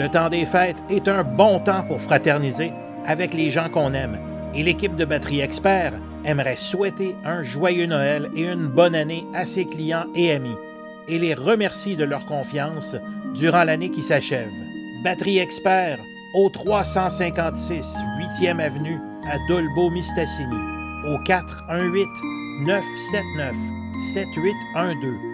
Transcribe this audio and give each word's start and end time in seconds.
Le 0.00 0.08
temps 0.08 0.30
des 0.30 0.46
fêtes 0.46 0.82
est 0.88 1.08
un 1.08 1.24
bon 1.24 1.58
temps 1.58 1.82
pour 1.82 2.00
fraterniser 2.00 2.72
avec 3.04 3.34
les 3.34 3.50
gens 3.50 3.68
qu'on 3.68 3.92
aime. 3.92 4.18
Et 4.54 4.62
l'équipe 4.62 4.96
de 4.96 5.04
Batterie 5.04 5.40
Expert 5.40 5.92
aimerait 6.24 6.56
souhaiter 6.56 7.14
un 7.22 7.42
joyeux 7.42 7.84
Noël 7.84 8.30
et 8.34 8.44
une 8.44 8.68
bonne 8.68 8.94
année 8.94 9.26
à 9.34 9.44
ses 9.44 9.66
clients 9.66 10.06
et 10.14 10.32
amis 10.32 10.56
et 11.06 11.18
les 11.18 11.34
remercie 11.34 11.96
de 11.96 12.04
leur 12.04 12.24
confiance 12.24 12.96
durant 13.34 13.64
l'année 13.64 13.90
qui 13.90 14.00
s'achève. 14.00 14.48
Batterie 15.04 15.38
Expert 15.38 15.98
au 16.34 16.48
356 16.48 17.98
8e 18.40 18.58
avenue 18.58 18.98
à 19.30 19.36
Dolbeau-Mistassini 19.50 20.56
au 21.08 21.18
418 21.24 22.06
979 22.64 23.54
7812. 24.14 25.29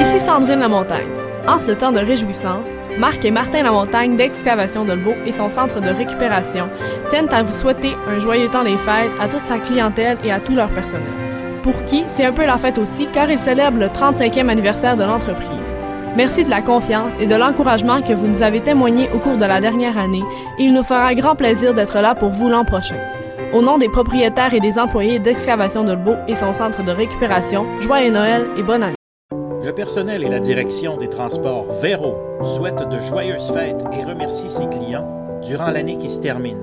Ici 0.00 0.20
Sandrine 0.20 0.60
Lamontagne. 0.60 1.08
En 1.48 1.58
ce 1.58 1.72
temps 1.72 1.90
de 1.90 1.98
réjouissance, 1.98 2.68
Marc 2.98 3.24
et 3.24 3.32
Martin 3.32 3.64
Lamontagne 3.64 4.16
d'Excavation 4.16 4.84
Dolbeau 4.84 5.14
et 5.26 5.32
son 5.32 5.48
centre 5.48 5.80
de 5.80 5.88
récupération 5.88 6.68
tiennent 7.08 7.32
à 7.32 7.42
vous 7.42 7.50
souhaiter 7.52 7.96
un 8.06 8.20
joyeux 8.20 8.48
temps 8.48 8.62
des 8.62 8.76
fêtes 8.76 9.10
à 9.18 9.26
toute 9.26 9.44
sa 9.44 9.58
clientèle 9.58 10.16
et 10.22 10.30
à 10.30 10.38
tout 10.38 10.54
leur 10.54 10.68
personnel. 10.68 11.12
Pour 11.64 11.84
qui, 11.86 12.04
c'est 12.14 12.24
un 12.24 12.32
peu 12.32 12.46
la 12.46 12.58
fête 12.58 12.78
aussi 12.78 13.08
car 13.12 13.28
ils 13.28 13.40
célèbrent 13.40 13.80
le 13.80 13.86
35e 13.86 14.48
anniversaire 14.48 14.96
de 14.96 15.02
l'entreprise. 15.02 15.48
Merci 16.16 16.44
de 16.44 16.50
la 16.50 16.62
confiance 16.62 17.12
et 17.18 17.26
de 17.26 17.34
l'encouragement 17.34 18.00
que 18.00 18.12
vous 18.12 18.28
nous 18.28 18.42
avez 18.42 18.60
témoigné 18.60 19.10
au 19.12 19.18
cours 19.18 19.36
de 19.36 19.44
la 19.44 19.60
dernière 19.60 19.98
année 19.98 20.22
et 20.60 20.64
il 20.64 20.74
nous 20.74 20.84
fera 20.84 21.12
grand 21.16 21.34
plaisir 21.34 21.74
d'être 21.74 22.00
là 22.00 22.14
pour 22.14 22.30
vous 22.30 22.48
l'an 22.48 22.64
prochain. 22.64 22.96
Au 23.52 23.62
nom 23.62 23.78
des 23.78 23.88
propriétaires 23.88 24.54
et 24.54 24.60
des 24.60 24.78
employés 24.78 25.18
d'Excavation 25.18 25.82
Dolbeau 25.82 26.14
et 26.28 26.36
son 26.36 26.54
centre 26.54 26.84
de 26.84 26.92
récupération, 26.92 27.66
joyeux 27.80 28.12
Noël 28.12 28.46
et 28.56 28.62
bonne 28.62 28.84
année. 28.84 28.97
Le 29.64 29.72
personnel 29.72 30.22
et 30.22 30.28
la 30.28 30.38
direction 30.38 30.96
des 30.96 31.08
transports 31.08 31.72
Véro 31.80 32.14
souhaitent 32.42 32.88
de 32.88 33.00
joyeuses 33.00 33.50
fêtes 33.50 33.84
et 33.92 34.04
remercient 34.04 34.48
ses 34.48 34.68
clients 34.68 35.40
durant 35.42 35.70
l'année 35.70 35.98
qui 35.98 36.08
se 36.08 36.20
termine. 36.20 36.62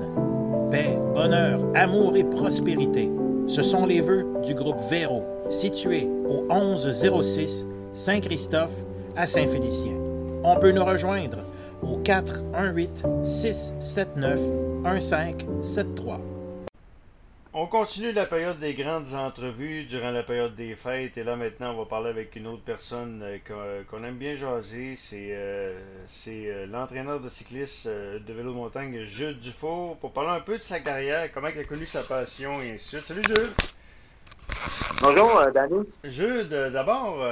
Paix, 0.70 0.96
bonheur, 1.14 1.60
amour 1.74 2.16
et 2.16 2.24
prospérité. 2.24 3.10
Ce 3.46 3.62
sont 3.62 3.84
les 3.84 4.00
vœux 4.00 4.26
du 4.42 4.54
groupe 4.54 4.80
Véro, 4.88 5.22
situé 5.50 6.08
au 6.28 6.52
1106 6.52 7.66
Saint-Christophe 7.92 8.74
à 9.14 9.26
Saint-Félicien. 9.26 9.94
On 10.42 10.56
peut 10.56 10.72
nous 10.72 10.84
rejoindre 10.84 11.38
au 11.82 11.98
418 11.98 13.04
679 13.22 14.40
1573. 14.84 16.35
On 17.58 17.66
continue 17.66 18.12
la 18.12 18.26
période 18.26 18.58
des 18.58 18.74
grandes 18.74 19.14
entrevues 19.14 19.84
durant 19.84 20.10
la 20.10 20.22
période 20.22 20.54
des 20.54 20.76
fêtes. 20.76 21.16
Et 21.16 21.24
là, 21.24 21.36
maintenant, 21.36 21.72
on 21.72 21.78
va 21.78 21.84
parler 21.86 22.10
avec 22.10 22.36
une 22.36 22.48
autre 22.48 22.62
personne 22.62 23.22
euh, 23.24 23.82
qu'on 23.88 24.04
aime 24.04 24.16
bien 24.16 24.36
jaser. 24.36 24.94
C'est 24.94 25.30
euh, 25.30 25.80
euh, 26.28 26.66
l'entraîneur 26.66 27.18
de 27.18 27.30
cyclistes 27.30 27.88
de 27.88 28.32
vélo 28.34 28.50
de 28.50 28.56
montagne, 28.56 29.04
Jules 29.04 29.40
Dufour, 29.40 29.96
pour 29.96 30.12
parler 30.12 30.36
un 30.38 30.40
peu 30.40 30.58
de 30.58 30.62
sa 30.62 30.80
carrière, 30.80 31.32
comment 31.32 31.48
il 31.48 31.58
a 31.58 31.64
connu 31.64 31.86
sa 31.86 32.02
passion 32.02 32.60
et 32.60 32.72
ainsi 32.72 32.96
de 32.96 33.00
suite. 33.00 33.06
Salut, 33.06 33.22
Jules! 33.26 33.52
Bonjour, 35.00 35.40
Danny. 35.54 35.88
Jules, 36.04 36.50
d'abord, 36.50 37.26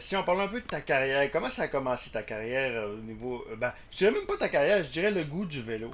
si 0.00 0.16
on 0.16 0.24
parle 0.24 0.40
un 0.40 0.48
peu 0.48 0.60
de 0.60 0.66
ta 0.66 0.80
carrière, 0.80 1.30
comment 1.30 1.50
ça 1.50 1.62
a 1.62 1.68
commencé 1.68 2.10
ta 2.10 2.24
carrière 2.24 2.88
au 2.88 2.96
niveau. 2.96 3.44
ben, 3.56 3.72
je 3.92 3.98
dirais 3.98 4.10
même 4.10 4.26
pas 4.26 4.36
ta 4.36 4.48
carrière, 4.48 4.82
je 4.82 4.90
dirais 4.90 5.12
le 5.12 5.22
goût 5.22 5.46
du 5.46 5.62
vélo. 5.62 5.92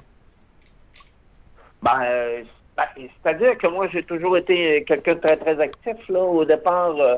Ben, 1.83 2.43
ben, 2.77 2.83
c'est-à-dire 2.97 3.57
que 3.57 3.67
moi, 3.67 3.87
j'ai 3.91 4.03
toujours 4.03 4.37
été 4.37 4.83
quelqu'un 4.83 5.15
de 5.15 5.19
très, 5.19 5.37
très 5.37 5.59
actif. 5.59 5.97
Là. 6.09 6.19
Au 6.19 6.43
départ, 6.43 6.95
euh, 6.99 7.15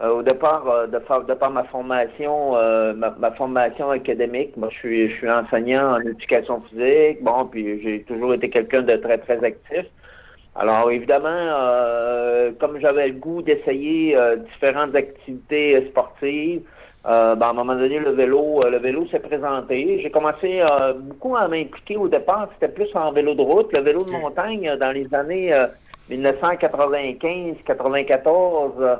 euh, 0.00 0.08
au 0.10 0.22
départ 0.22 0.66
euh, 0.66 0.86
de, 0.86 0.98
de 0.98 1.34
par 1.34 1.50
ma 1.50 1.64
formation, 1.64 2.52
ma, 2.94 3.30
formation 3.32 3.90
académique, 3.90 4.56
moi, 4.56 4.70
je 4.72 4.78
suis, 4.78 5.08
je 5.10 5.14
suis 5.16 5.30
enseignant 5.30 5.96
en 5.96 6.00
éducation 6.00 6.62
physique. 6.62 7.22
Bon, 7.22 7.44
puis 7.44 7.82
j'ai 7.82 8.02
toujours 8.04 8.32
été 8.32 8.48
quelqu'un 8.48 8.82
de 8.82 8.96
très, 8.96 9.18
très 9.18 9.44
actif. 9.44 9.84
Alors, 10.54 10.90
évidemment, 10.90 11.52
comme 12.58 12.80
j'avais 12.80 13.08
le 13.08 13.14
goût 13.14 13.42
d'essayer 13.42 14.16
différentes 14.52 14.94
activités 14.94 15.86
sportives, 15.90 16.62
euh, 17.06 17.36
ben, 17.36 17.46
à 17.46 17.50
un 17.50 17.52
moment 17.52 17.76
donné, 17.76 18.00
le 18.00 18.10
vélo, 18.10 18.64
euh, 18.64 18.70
le 18.70 18.78
vélo 18.78 19.06
s'est 19.06 19.20
présenté. 19.20 20.00
J'ai 20.02 20.10
commencé 20.10 20.60
euh, 20.60 20.94
beaucoup 20.94 21.36
à 21.36 21.46
m'impliquer 21.46 21.96
au 21.96 22.08
départ. 22.08 22.48
C'était 22.54 22.72
plus 22.72 22.88
en 22.94 23.12
vélo 23.12 23.34
de 23.34 23.42
route, 23.42 23.72
le 23.72 23.78
vélo 23.80 24.02
de 24.04 24.10
montagne 24.10 24.76
dans 24.80 24.90
les 24.90 25.14
années 25.14 25.54
1995-94. 26.10 28.98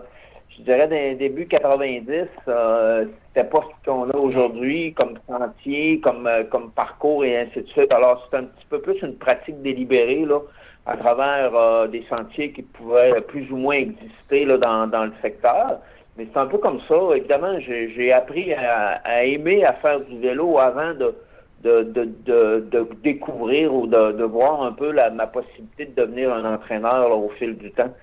je 0.56 0.62
dirais 0.62 0.86
dans 0.86 1.18
début 1.18 1.48
90, 1.48 2.28
c'était 2.44 3.48
pas 3.48 3.62
ce 3.62 3.66
qu'on 3.84 4.08
a 4.10 4.16
aujourd'hui 4.16 4.94
comme 4.94 5.18
sentier, 5.26 5.98
comme 6.00 6.30
comme 6.50 6.70
parcours 6.70 7.24
et 7.24 7.36
ainsi 7.36 7.62
de 7.62 7.68
suite. 7.68 7.90
Alors 7.92 8.28
c'est 8.30 8.36
un 8.36 8.44
petit 8.44 8.66
peu 8.70 8.80
plus 8.80 9.02
une 9.02 9.16
pratique 9.16 9.60
délibérée 9.60 10.24
là 10.24 10.38
à 10.86 10.96
travers 10.96 11.88
des 11.88 12.04
sentiers 12.08 12.52
qui 12.52 12.62
pouvaient 12.62 13.20
plus 13.22 13.50
ou 13.50 13.56
moins 13.56 13.74
exister 13.76 14.44
là 14.44 14.56
dans, 14.56 14.86
dans 14.86 15.06
le 15.06 15.12
secteur. 15.20 15.80
Mais 16.18 16.26
c'est 16.32 16.38
un 16.40 16.46
peu 16.46 16.58
comme 16.58 16.80
ça. 16.88 16.96
Évidemment, 17.14 17.58
j'ai 17.60 18.12
appris 18.12 18.52
à, 18.52 19.24
aimer 19.24 19.64
à 19.64 19.72
faire 19.74 20.00
du 20.00 20.18
vélo 20.18 20.58
avant 20.58 20.92
de, 20.92 21.14
de, 21.62 22.88
découvrir 23.04 23.72
ou 23.72 23.86
de, 23.86 24.24
voir 24.24 24.62
un 24.62 24.72
peu 24.72 24.90
la, 24.90 25.10
ma 25.10 25.28
possibilité 25.28 25.86
de 25.86 25.94
devenir 25.94 26.34
un 26.34 26.54
entraîneur 26.54 27.16
au 27.16 27.30
fil 27.38 27.56
du 27.56 27.70
temps. 27.70 27.94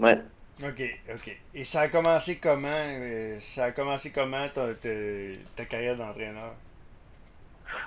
Ouais. 0.00 0.18
OK, 0.64 0.82
OK. 1.10 1.36
Et 1.54 1.64
ça 1.64 1.82
a 1.82 1.88
commencé 1.88 2.38
comment? 2.40 2.68
Euh, 2.68 3.36
ça 3.38 3.64
a 3.66 3.70
commencé 3.70 4.10
comment 4.12 4.46
ta, 4.52 5.64
carrière 5.64 5.96
d'entraîneur? 5.96 6.54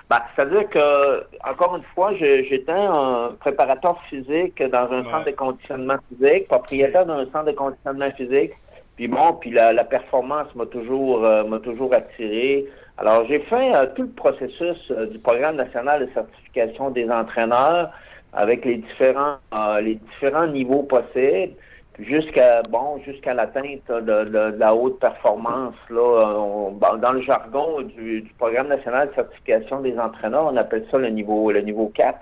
Ben, 0.08 0.22
C'est-à-dire 0.34 0.68
que, 0.70 1.24
encore 1.46 1.76
une 1.76 1.84
fois, 1.94 2.14
j'étais 2.14 2.72
un 2.72 3.34
préparateur 3.38 4.02
physique 4.08 4.62
dans 4.62 4.90
un 4.90 5.04
centre 5.04 5.26
de 5.26 5.32
conditionnement 5.32 5.96
physique, 6.08 6.48
propriétaire 6.48 7.04
d'un 7.04 7.24
centre 7.26 7.44
de 7.44 7.52
conditionnement 7.52 8.10
physique. 8.12 8.52
Puis 8.98 9.06
bon, 9.06 9.34
puis 9.34 9.52
la, 9.52 9.84
performance 9.84 10.52
m'a 10.56 10.66
toujours 10.66 11.24
euh, 11.24 11.44
m'a 11.44 11.60
toujours 11.60 11.94
attiré. 11.94 12.66
Alors 12.96 13.24
j'ai 13.28 13.38
fait 13.38 13.72
euh, 13.72 13.86
tout 13.94 14.02
le 14.02 14.08
processus 14.08 14.90
euh, 14.90 15.06
du 15.06 15.20
programme 15.20 15.54
national 15.54 16.04
de 16.04 16.12
certification 16.12 16.90
des 16.90 17.08
entraîneurs 17.08 17.92
avec 18.32 18.64
les 18.64 18.78
différents 18.78 19.36
les 19.80 19.94
différents 19.94 20.48
niveaux 20.48 20.82
possibles 20.82 21.52
jusqu'à 21.98 22.62
bon 22.70 23.00
jusqu'à 23.04 23.34
l'atteinte 23.34 23.88
de, 23.88 24.56
la 24.56 24.74
haute 24.74 25.00
performance 25.00 25.74
là 25.90 26.70
dans 27.00 27.12
le 27.12 27.22
jargon 27.22 27.82
du, 27.82 28.24
programme 28.38 28.68
national 28.68 29.08
de 29.08 29.14
certification 29.14 29.80
des 29.80 29.98
entraîneurs 29.98 30.48
on 30.52 30.56
appelle 30.56 30.86
ça 30.90 30.98
le 30.98 31.08
niveau 31.08 31.50
le 31.50 31.60
niveau 31.60 31.90
4 31.94 32.18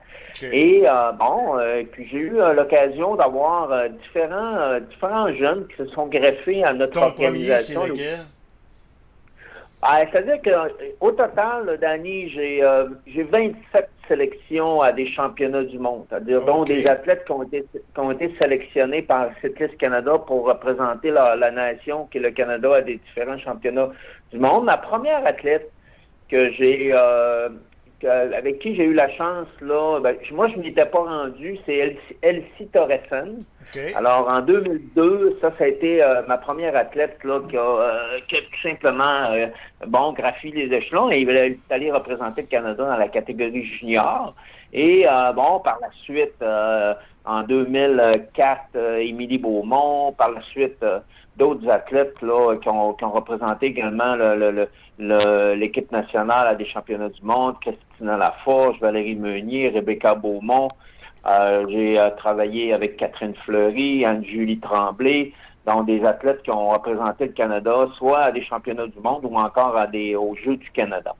et 0.52 0.82
euh, 0.86 1.12
bon 1.12 1.58
euh, 1.58 1.82
puis 1.92 2.08
j'ai 2.10 2.18
eu 2.18 2.40
euh, 2.40 2.54
l'occasion 2.54 3.16
d'avoir 3.16 3.88
différents 3.90 4.80
différents 4.80 5.32
jeunes 5.34 5.66
qui 5.68 5.76
se 5.76 5.86
sont 5.88 6.06
greffés 6.06 6.64
à 6.64 6.72
notre 6.72 7.02
organisation. 7.02 7.82
ah, 9.82 10.00
c'est-à-dire 10.10 10.40
qu'au 10.42 11.12
total, 11.12 11.78
Danny, 11.80 12.30
j'ai 12.30 12.62
j'ai 13.06 13.22
27 13.22 13.88
sélection 14.08 14.80
à 14.80 14.92
des 14.92 15.06
championnats 15.12 15.64
du 15.64 15.78
monde, 15.78 16.06
c'est-à-dire 16.08 16.44
dont 16.44 16.64
des 16.64 16.86
athlètes 16.86 17.24
qui 17.24 17.32
ont 17.32 17.42
été 17.42 17.64
qui 17.72 18.00
ont 18.00 18.12
été 18.12 18.34
sélectionnés 18.38 19.02
par 19.02 19.30
Cycliste 19.40 19.76
Canada 19.78 20.18
pour 20.26 20.46
représenter 20.46 21.10
la, 21.10 21.50
nation 21.50 22.06
qui 22.06 22.18
est 22.18 22.20
le 22.20 22.30
Canada 22.30 22.76
à 22.76 22.82
des 22.82 22.96
différents 22.96 23.38
championnats 23.38 23.90
du 24.32 24.38
monde. 24.38 24.64
Ma 24.64 24.76
première 24.76 25.26
athlète 25.26 25.70
que 26.28 26.50
j'ai 26.52 26.90
euh, 26.92 27.48
avec 28.04 28.58
qui 28.58 28.76
j'ai 28.76 28.84
eu 28.84 28.94
la 28.94 29.10
chance 29.10 29.48
là, 29.60 30.00
ben, 30.00 30.16
moi 30.32 30.48
je 30.48 30.58
m'y 30.58 30.68
étais 30.68 30.84
pas 30.84 31.00
rendu, 31.00 31.56
c'est 31.64 31.96
Elsie, 32.22 32.68
Torreson. 32.72 33.38
Alors 33.94 34.32
en 34.32 34.42
2002, 34.42 35.38
ça, 35.40 35.50
ça 35.58 35.64
a 35.64 35.66
été 35.66 36.02
euh, 36.02 36.22
ma 36.28 36.38
première 36.38 36.76
athlète 36.76 37.18
là 37.24 37.40
qui 37.48 37.56
a, 37.56 37.60
euh, 37.60 38.18
qui 38.28 38.36
a 38.36 38.40
tout 38.40 38.62
simplement 38.62 39.34
bon, 39.86 40.12
graphie 40.12 40.52
les 40.52 40.74
échelons 40.74 41.10
et 41.10 41.20
il 41.20 41.30
est 41.30 41.58
allé 41.70 41.90
représenter 41.90 42.42
le 42.42 42.48
Canada 42.48 42.84
dans 42.84 42.96
la 42.96 43.08
catégorie 43.08 43.64
junior. 43.64 44.34
Et 44.72 45.06
euh, 45.08 45.32
bon, 45.32 45.60
par 45.60 45.78
la 45.80 45.88
suite, 46.02 46.34
euh, 46.42 46.94
en 47.24 47.42
2004, 47.42 48.60
euh, 48.76 48.98
Émilie 48.98 49.38
Beaumont, 49.38 50.12
par 50.12 50.30
la 50.30 50.42
suite, 50.42 50.84
d'autres 51.36 51.68
athlètes 51.68 52.20
là, 52.22 52.56
qui, 52.56 52.68
ont, 52.68 52.94
qui 52.94 53.04
ont 53.04 53.12
représenté 53.12 53.66
également 53.66 54.16
l'équipe 54.98 55.90
nationale 55.92 56.48
à 56.48 56.54
des 56.54 56.66
championnats 56.66 57.08
du 57.08 57.22
monde, 57.22 57.56
Christina 57.60 58.16
Laforge, 58.16 58.80
Valérie 58.80 59.16
Meunier, 59.16 59.68
Rebecca 59.68 60.14
Beaumont. 60.14 60.68
J'ai 61.68 62.00
travaillé 62.16 62.72
avec 62.72 62.96
Catherine 62.96 63.34
Fleury, 63.44 64.04
Anne-Julie 64.04 64.58
Tremblay 64.58 65.32
donc 65.66 65.86
des 65.86 66.04
athlètes 66.04 66.42
qui 66.42 66.50
ont 66.50 66.70
représenté 66.70 67.26
le 67.26 67.32
Canada, 67.32 67.88
soit 67.98 68.20
à 68.20 68.32
des 68.32 68.44
championnats 68.44 68.86
du 68.86 69.00
monde 69.00 69.24
ou 69.24 69.36
encore 69.36 69.76
à 69.76 69.86
des 69.86 70.14
aux 70.14 70.34
Jeux 70.36 70.56
du 70.56 70.70
Canada. 70.70 71.14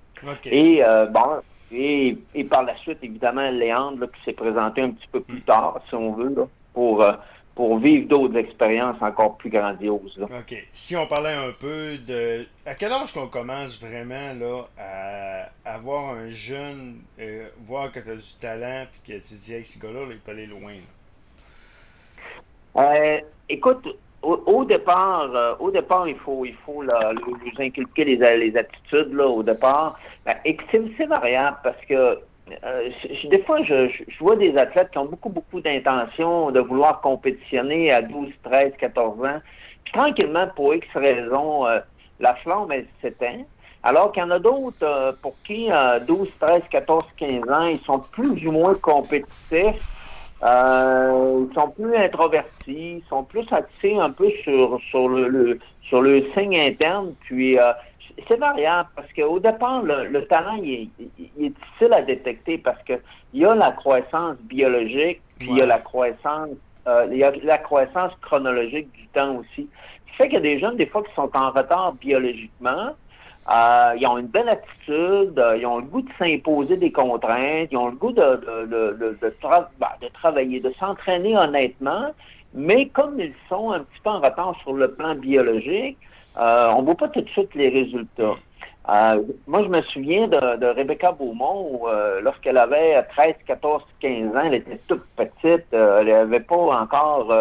Et 0.45 0.83
euh, 0.83 1.07
bon, 1.07 1.43
et, 1.73 2.17
par 2.49 2.63
la 2.63 2.77
suite, 2.77 2.99
évidemment, 3.03 3.51
Léandre 3.51 4.07
qui 4.13 4.23
s'est 4.25 4.33
présenté 4.33 4.83
un 4.83 4.91
petit 4.91 5.09
peu 5.11 5.21
plus 5.21 5.41
tard, 5.43 5.81
si 5.89 5.95
on 5.97 6.13
veut, 6.13 6.35
pour 6.73 7.03
euh, 7.03 7.13
pour 7.57 7.79
vivre 7.79 8.07
d'autres 8.07 8.37
expériences 8.37 9.01
encore 9.01 9.39
plus 9.39 9.49
grandioses. 9.49 10.21
OK. 10.21 10.67
Si 10.69 10.95
on 10.95 11.07
parlait 11.07 11.33
un 11.33 11.53
peu 11.59 11.97
de... 12.07 12.45
À 12.67 12.75
quel 12.75 12.93
âge 12.93 13.13
qu'on 13.15 13.29
commence 13.29 13.81
vraiment 13.83 14.35
là, 14.39 14.65
à 14.79 15.49
avoir 15.65 16.11
un 16.11 16.29
jeune, 16.29 16.99
euh, 17.19 17.49
voir 17.65 17.91
que 17.91 18.01
tu 18.01 18.11
as 18.11 18.15
du 18.15 18.35
talent, 18.39 18.85
puis 18.93 19.15
que 19.15 19.19
tu 19.23 19.35
te 19.35 19.43
dis, 19.43 19.55
hey, 19.55 19.65
ce 19.65 19.81
gars-là, 19.81 20.01
il 20.11 20.19
peut 20.19 20.33
aller 20.33 20.47
loin? 20.47 20.75
Euh, 22.77 23.21
écoute, 23.49 23.89
au, 24.21 24.65
départ, 24.67 25.31
euh, 25.35 25.55
au 25.59 25.71
départ, 25.71 26.07
il 26.07 26.17
faut, 26.17 26.45
il 26.45 26.57
faut 26.67 26.83
là, 26.83 27.15
lui 27.15 27.53
inculquer 27.59 28.05
les, 28.05 28.37
les 28.37 28.55
attitudes 28.55 29.15
là, 29.15 29.27
au 29.27 29.43
départ. 29.43 29.99
Ben, 30.27 30.35
et 30.45 30.59
c'est 30.71 31.07
variable 31.07 31.57
parce 31.63 31.83
que 31.89 32.19
euh, 32.65 32.91
des 33.25 33.43
fois, 33.43 33.63
je, 33.65 33.89
je, 33.89 34.19
vois 34.21 34.37
des 34.37 34.57
athlètes 34.57 34.91
qui 34.93 34.99
ont 34.99 35.07
beaucoup, 35.07 35.31
beaucoup 35.31 35.61
d'intention 35.61 36.51
de 36.53 36.61
vouloir 36.61 37.01
compétitionner 37.01 37.91
à 37.91 38.03
12, 38.03 38.29
13, 38.45 38.73
14 38.79 39.25
ans. 39.25 39.41
Puis 39.85 39.93
tranquillement, 39.93 40.47
pour 40.55 40.75
X 40.75 40.87
raisons, 40.95 41.67
euh, 41.67 41.81
la 42.21 42.35
flamme, 42.37 42.71
elle 42.71 42.87
s'éteint. 43.03 43.43
Alors 43.83 44.13
qu'il 44.13 44.23
y 44.23 44.27
en 44.27 44.31
a 44.31 44.39
d'autres 44.39 44.77
euh, 44.83 45.13
pour 45.21 45.35
qui, 45.45 45.71
à 45.71 45.99
12, 45.99 46.29
13, 46.39 46.69
14, 46.69 47.05
15 47.17 47.51
ans, 47.51 47.65
ils 47.65 47.79
sont 47.79 48.01
plus 48.13 48.47
ou 48.47 48.53
moins 48.53 48.75
compétitifs. 48.75 50.31
ils 50.43 51.51
sont 51.55 51.71
plus 51.75 51.97
introvertis, 51.97 52.99
ils 52.99 53.05
sont 53.09 53.25
plus 53.25 53.47
axés 53.53 53.99
un 53.99 54.11
peu 54.11 54.31
sur, 54.45 54.81
sur 54.89 55.09
le, 55.09 55.59
sur 55.83 56.01
le 56.01 56.25
signe 56.33 56.61
interne. 56.61 57.13
Puis 57.23 57.59
c'est 58.27 58.39
variable 58.39 58.89
parce 58.95 59.13
qu'au 59.13 59.39
départ, 59.39 59.83
le, 59.83 60.25
talent, 60.27 60.59
il 60.63 60.91
est, 60.99 61.49
difficile 61.49 61.93
à 61.93 62.03
détecter 62.03 62.59
parce 62.59 62.83
que 62.83 62.95
il 63.33 63.41
y 63.41 63.45
a 63.45 63.55
la 63.55 63.73
croissance 63.73 64.37
biologique, 64.43 65.21
puis 65.39 65.49
il 65.51 65.59
y 65.59 65.63
a 65.63 65.67
la 65.67 65.79
croissance, 65.79 66.51
euh, 66.87 67.07
il 67.11 67.19
y 67.19 67.25
a 67.25 67.33
la 67.43 67.59
croissance 67.59 68.13
chronologique 68.23 68.91
du 68.93 69.07
temps 69.09 69.37
aussi. 69.37 69.69
Ce 70.07 70.13
qui 70.13 70.17
fait 70.17 70.25
qu'il 70.29 70.35
y 70.35 70.39
a 70.39 70.41
des 70.41 70.59
jeunes, 70.59 70.77
des 70.77 70.87
fois, 70.87 71.03
qui 71.03 71.13
sont 71.15 71.31
en 71.35 71.51
retard 71.51 71.93
biologiquement. 72.01 72.93
Euh, 73.49 73.95
ils 73.97 74.07
ont 74.09 74.19
une 74.19 74.27
belle 74.27 74.49
attitude, 74.49 75.39
euh, 75.39 75.57
ils 75.57 75.67
ont 75.67 75.77
le 75.77 75.85
goût 75.85 76.03
de 76.03 76.13
s'imposer 76.19 76.77
des 76.77 76.91
contraintes, 76.91 77.69
ils 77.71 77.77
ont 77.77 77.87
le 77.87 77.97
goût 77.97 78.11
de, 78.11 78.21
de, 78.21 78.67
de, 78.67 79.19
de, 79.21 79.33
ben, 79.79 79.89
de 80.03 80.09
travailler, 80.09 80.59
de 80.59 80.71
s'entraîner 80.81 81.37
honnêtement, 81.37 82.11
mais 82.55 82.89
comme 82.89 83.21
ils 83.21 83.35
sont 83.49 83.71
un 83.71 83.81
petit 83.81 84.01
peu 84.03 84.11
en 84.11 84.21
retard 84.21 84.57
sur 84.63 84.73
le 84.73 84.93
plan 84.97 85.15
biologique, 85.15 85.97
euh, 86.39 86.69
on 86.77 86.81
ne 86.81 86.87
voit 86.87 86.97
pas 86.97 87.09
tout 87.09 87.21
de 87.21 87.29
suite 87.31 87.55
les 87.55 87.69
résultats. 87.69 88.35
Euh, 88.89 89.23
moi, 89.47 89.63
je 89.65 89.69
me 89.69 89.83
souviens 89.83 90.29
de, 90.29 90.67
Rebecca 90.67 91.13
Beaumont, 91.13 91.83
euh, 91.89 92.21
lorsqu'elle 92.21 92.59
avait 92.59 93.03
13, 93.03 93.35
14, 93.47 93.85
15 94.01 94.37
ans, 94.37 94.43
elle 94.45 94.55
était 94.55 94.79
toute 94.87 95.05
petite, 95.17 95.73
elle 95.73 96.07
n'avait 96.07 96.41
pas 96.41 96.57
encore, 96.57 97.33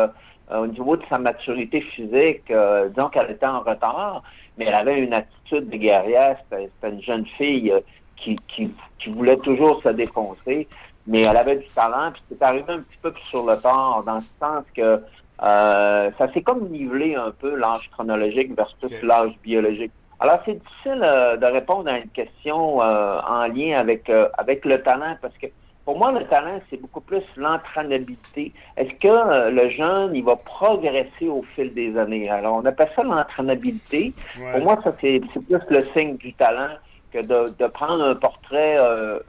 au 0.51 0.68
niveau 0.68 0.95
de 0.95 1.03
sa 1.09 1.18
maturité 1.18 1.81
physique, 1.81 2.44
disons 2.47 3.09
qu'elle 3.09 3.31
était 3.31 3.45
en 3.45 3.59
retard, 3.59 4.24
mais 4.57 4.65
elle 4.65 4.75
avait 4.75 5.00
une 5.00 5.13
attitude 5.13 5.69
de 5.69 5.77
guerrière, 5.77 6.38
c'était 6.50 6.89
une 6.89 7.01
jeune 7.01 7.25
fille 7.38 7.74
qui, 8.15 8.71
voulait 9.07 9.38
toujours 9.38 9.83
se 9.83 9.89
défoncer, 9.89 10.68
mais 11.06 11.21
elle 11.21 11.38
avait 11.38 11.57
du 11.57 11.68
talent, 11.68 12.12
puis 12.12 12.24
c'est 12.30 12.42
arrivé 12.42 12.65
un 12.69 12.80
petit 12.80 12.97
peu 13.00 13.13
sur 13.25 13.45
le 13.45 13.56
tard, 13.62 14.03
dans 14.03 14.15
le 14.15 14.21
sens 14.39 14.63
que 14.75 15.00
euh, 15.43 16.11
ça 16.17 16.31
s'est 16.33 16.41
comme 16.41 16.69
nivelé 16.69 17.15
un 17.15 17.31
peu 17.31 17.55
l'âge 17.55 17.89
chronologique 17.91 18.55
versus 18.55 18.91
l'âge 19.03 19.33
biologique. 19.43 19.91
Alors, 20.19 20.39
c'est 20.45 20.53
difficile 20.53 21.01
euh, 21.03 21.35
de 21.35 21.45
répondre 21.45 21.89
à 21.89 21.97
une 21.97 22.09
question 22.09 22.81
euh, 22.81 23.19
en 23.27 23.47
lien 23.47 23.77
avec, 23.77 24.09
avec 24.37 24.63
le 24.63 24.81
talent 24.81 25.17
parce 25.21 25.37
que 25.37 25.47
pour 25.83 25.99
moi, 25.99 26.11
le 26.11 26.25
talent, 26.25 26.55
c'est 26.69 26.81
beaucoup 26.81 27.01
plus 27.01 27.21
l'entraînabilité. 27.35 28.53
Est-ce 28.75 28.93
que 28.99 29.51
le 29.51 29.69
jeune, 29.69 30.15
il 30.15 30.23
va 30.23 30.35
progresser 30.35 31.27
au 31.27 31.43
fil 31.53 31.75
des 31.75 31.95
années? 31.95 32.27
Alors, 32.27 32.55
on 32.55 32.65
appelle 32.65 32.89
ça 32.95 33.03
l'entraînabilité. 33.03 34.11
Pour 34.53 34.63
moi, 34.63 34.79
ça, 34.83 34.95
c'est 34.99 35.19
plus 35.19 35.61
le 35.69 35.85
signe 35.93 36.17
du 36.17 36.33
talent 36.33 36.69
que 37.13 37.19
de, 37.19 37.55
de 37.59 37.67
prendre 37.67 38.03
un 38.03 38.15
portrait, 38.15 38.73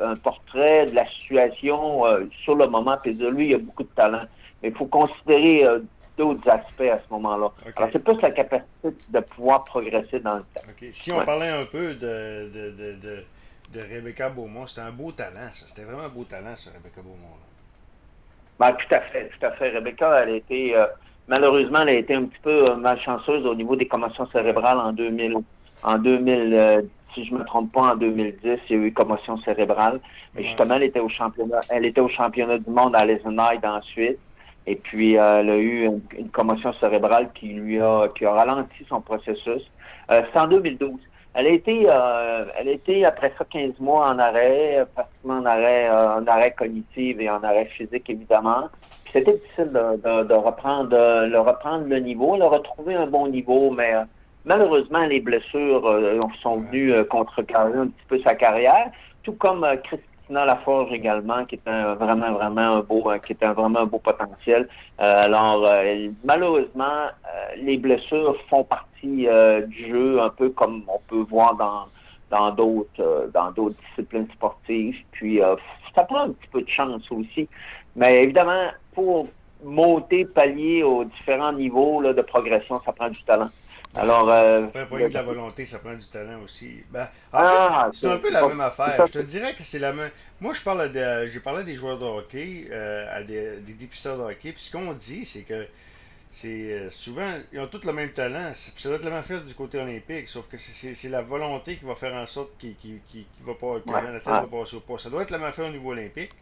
un 0.00 0.14
portrait 0.14 0.86
de 0.86 0.94
la 0.94 1.06
situation 1.10 2.04
sur 2.42 2.54
le 2.54 2.66
moment, 2.68 2.96
puis 3.02 3.12
de 3.12 3.28
lui, 3.28 3.48
il 3.48 3.54
a 3.56 3.58
beaucoup 3.58 3.82
de 3.82 3.94
talent. 3.94 4.24
Mais 4.62 4.70
il 4.70 4.74
faut 4.74 4.86
considérer 4.86 5.62
d'autres 6.16 6.48
aspects 6.48 6.80
à 6.80 6.98
ce 6.98 7.12
moment-là. 7.12 7.50
Alors, 7.76 7.90
c'est 7.92 8.02
plus 8.02 8.20
la 8.20 8.30
capacité 8.30 8.88
de 9.08 9.20
pouvoir 9.20 9.64
progresser 9.64 10.20
dans 10.20 10.36
le 10.36 10.44
temps. 10.54 10.62
Si 10.90 11.12
on 11.12 11.22
parlait 11.24 11.50
un 11.50 11.64
peu 11.66 11.94
de, 11.94 12.50
de, 12.52 12.70
de, 12.70 13.24
de, 13.72 13.80
Rebecca 13.94 14.30
Beaumont, 14.30 14.66
c'était 14.66 14.86
un 14.86 14.92
beau 14.92 15.12
talent, 15.12 15.48
ça. 15.52 15.66
C'était 15.66 15.84
vraiment 15.84 16.04
un 16.04 16.08
beau 16.08 16.24
talent, 16.24 16.56
ça, 16.56 16.70
Rebecca 16.70 17.02
Beaumont. 17.02 17.36
Ben, 18.58 18.72
tout 18.72 18.94
à 18.94 19.00
fait, 19.00 19.28
tout 19.28 19.46
à 19.46 19.50
fait. 19.52 19.70
Rebecca, 19.70 20.22
elle 20.22 20.30
a 20.30 20.36
été, 20.36 20.74
euh, 20.74 20.86
malheureusement, 21.28 21.82
elle 21.82 21.90
a 21.90 21.92
été 21.94 22.14
un 22.14 22.24
petit 22.24 22.40
peu 22.42 22.64
euh, 22.70 22.76
malchanceuse 22.76 23.44
au 23.44 23.54
niveau 23.54 23.76
des 23.76 23.86
commotions 23.86 24.26
cérébrales 24.30 24.78
en 24.78 24.92
2000. 24.92 25.36
En 25.82 25.98
2000, 25.98 26.54
euh, 26.54 26.82
si 27.14 27.26
je 27.26 27.34
me 27.34 27.44
trompe 27.44 27.72
pas, 27.72 27.92
en 27.92 27.96
2010, 27.96 28.60
il 28.70 28.76
y 28.76 28.78
a 28.78 28.82
eu 28.82 28.92
commotion 28.92 29.36
cérébrale. 29.38 30.00
Mais 30.34 30.44
justement, 30.44 30.76
elle 30.76 30.84
était 30.84 31.00
au 31.00 31.08
championnat, 31.08 31.60
elle 31.68 31.84
était 31.84 32.00
au 32.00 32.08
championnat 32.08 32.58
du 32.58 32.70
monde 32.70 32.96
à 32.96 33.04
Lesenheim 33.04 33.60
ensuite. 33.62 34.18
Et 34.66 34.76
puis, 34.76 35.16
euh, 35.16 35.40
elle 35.40 35.50
a 35.50 35.56
eu 35.56 35.84
une, 36.18 36.30
commotion 36.30 36.72
cérébrale 36.74 37.32
qui 37.32 37.48
lui 37.48 37.80
a, 37.80 38.08
qui 38.16 38.24
a 38.24 38.32
ralenti 38.32 38.84
son 38.88 39.00
processus. 39.00 39.62
Euh, 40.10 40.22
c'est 40.32 40.38
en 40.38 40.48
2012. 40.48 40.92
Elle 41.34 41.46
a 41.46 41.50
été, 41.50 41.84
euh, 41.86 42.46
elle 42.58 42.68
a 42.68 42.72
été 42.72 43.04
après 43.04 43.32
ça 43.38 43.44
15 43.44 43.78
mois 43.78 44.08
en 44.08 44.18
arrêt, 44.18 44.86
pratiquement 44.94 45.34
en 45.34 45.44
arrêt, 45.44 45.88
euh, 45.88 46.16
en 46.16 46.26
arrêt 46.26 46.52
cognitif 46.52 47.18
et 47.20 47.28
en 47.28 47.42
arrêt 47.42 47.66
physique 47.66 48.08
évidemment. 48.08 48.68
C'était 49.12 49.34
difficile 49.34 49.70
de, 49.72 50.24
de, 50.24 50.34
reprendre, 50.34 50.88
de, 50.88 51.36
reprendre 51.36 51.86
le 51.86 51.98
niveau. 51.98 52.34
Elle 52.36 52.42
a 52.42 52.48
retrouvé 52.48 52.94
un 52.94 53.06
bon 53.06 53.28
niveau, 53.28 53.70
mais 53.70 53.92
malheureusement 54.44 55.04
les 55.06 55.20
blessures 55.20 56.20
sont 56.42 56.60
venues 56.60 57.04
contrecarrer 57.04 57.78
un 57.78 57.88
petit 57.88 58.06
peu 58.08 58.18
sa 58.20 58.34
carrière. 58.34 58.90
Tout 59.22 59.32
comme 59.34 59.66
Christine 59.84 60.15
la 60.30 60.44
Laforge 60.44 60.92
également, 60.92 61.44
qui 61.44 61.54
est 61.56 61.68
un, 61.68 61.94
vraiment, 61.94 62.32
vraiment 62.32 62.76
un 62.76 62.80
beau, 62.80 63.10
qui 63.24 63.32
est 63.32 63.42
un, 63.42 63.52
vraiment 63.52 63.80
un 63.80 63.86
beau 63.86 63.98
potentiel. 63.98 64.68
Euh, 65.00 65.22
alors, 65.22 65.64
euh, 65.64 66.08
malheureusement, 66.24 66.84
euh, 66.84 67.54
les 67.56 67.76
blessures 67.76 68.36
font 68.48 68.64
partie 68.64 69.28
du 69.68 69.88
jeu, 69.88 70.20
un 70.20 70.30
peu 70.30 70.50
comme 70.50 70.82
on 70.88 70.98
peut 71.08 71.24
voir 71.28 71.54
dans 71.54 71.86
dans 72.28 72.50
d'autres 72.50 73.30
dans 73.32 73.52
d'autres 73.52 73.76
disciplines 73.90 74.26
sportives. 74.34 75.00
Puis 75.12 75.40
ça 75.94 76.02
prend 76.02 76.22
un 76.22 76.30
petit 76.30 76.48
peu 76.50 76.62
de 76.62 76.68
chance 76.68 77.08
aussi. 77.12 77.48
Mais 77.94 78.24
évidemment, 78.24 78.70
pour 78.94 79.28
monter, 79.62 80.24
pallier 80.24 80.82
aux 80.82 81.04
différents 81.04 81.52
niveaux 81.52 82.00
là, 82.00 82.12
de 82.12 82.22
progression, 82.22 82.80
ça 82.84 82.92
prend 82.92 83.08
du 83.08 83.22
talent. 83.22 83.48
Alors, 83.96 84.30
euh, 84.30 84.60
ça 84.60 84.66
prend 84.68 84.86
pas 84.86 85.08
de 85.08 85.14
la 85.14 85.22
volonté, 85.22 85.64
ça 85.64 85.78
prend 85.78 85.94
du 85.94 86.06
talent 86.06 86.42
aussi. 86.42 86.82
Ben, 86.90 87.08
ah, 87.32 87.88
c'est 87.92 88.10
un 88.10 88.18
peu 88.18 88.30
la 88.30 88.46
même 88.46 88.60
affaire. 88.60 89.06
Je 89.06 89.12
te 89.12 89.18
dirais 89.18 89.54
que 89.54 89.62
c'est 89.62 89.78
la 89.78 89.92
même. 89.92 90.10
Moi, 90.40 90.52
je 90.52 90.62
parle 90.62 90.92
de, 90.92 91.26
je 91.26 91.38
parlais 91.38 91.64
des 91.64 91.74
joueurs 91.74 91.98
de 91.98 92.04
hockey, 92.04 92.68
euh, 92.70 93.06
à 93.10 93.22
des, 93.22 93.60
des 93.60 93.74
dépisteurs 93.74 94.16
de 94.18 94.22
hockey, 94.22 94.52
puis 94.52 94.62
ce 94.62 94.72
qu'on 94.72 94.92
dit, 94.92 95.24
c'est 95.24 95.42
que 95.42 95.66
c'est 96.30 96.72
euh, 96.72 96.90
souvent, 96.90 97.30
ils 97.50 97.60
ont 97.60 97.66
tous 97.66 97.86
le 97.86 97.94
même 97.94 98.10
talent. 98.10 98.52
Ça 98.54 98.88
doit 98.90 98.98
être 98.98 99.04
la 99.04 99.10
même 99.10 99.20
affaire 99.20 99.40
du 99.42 99.54
côté 99.54 99.78
olympique, 99.78 100.28
sauf 100.28 100.46
que 100.48 100.58
c'est 100.58 101.08
la 101.08 101.22
volonté 101.22 101.76
qui 101.76 101.86
va 101.86 101.94
faire 101.94 102.14
en 102.14 102.26
sorte 102.26 102.58
qu'il 102.58 102.74
qu 102.76 103.24
va 103.40 103.54
pas, 103.54 103.80
que 103.80 103.88
ouais. 103.88 104.20
va 104.24 104.46
passer 104.46 104.76
au 104.76 104.80
pas. 104.80 104.98
Ça 104.98 105.08
doit 105.08 105.22
être 105.22 105.30
la 105.30 105.38
même 105.38 105.48
affaire 105.48 105.66
au 105.66 105.70
niveau 105.70 105.92
olympique. 105.92 106.32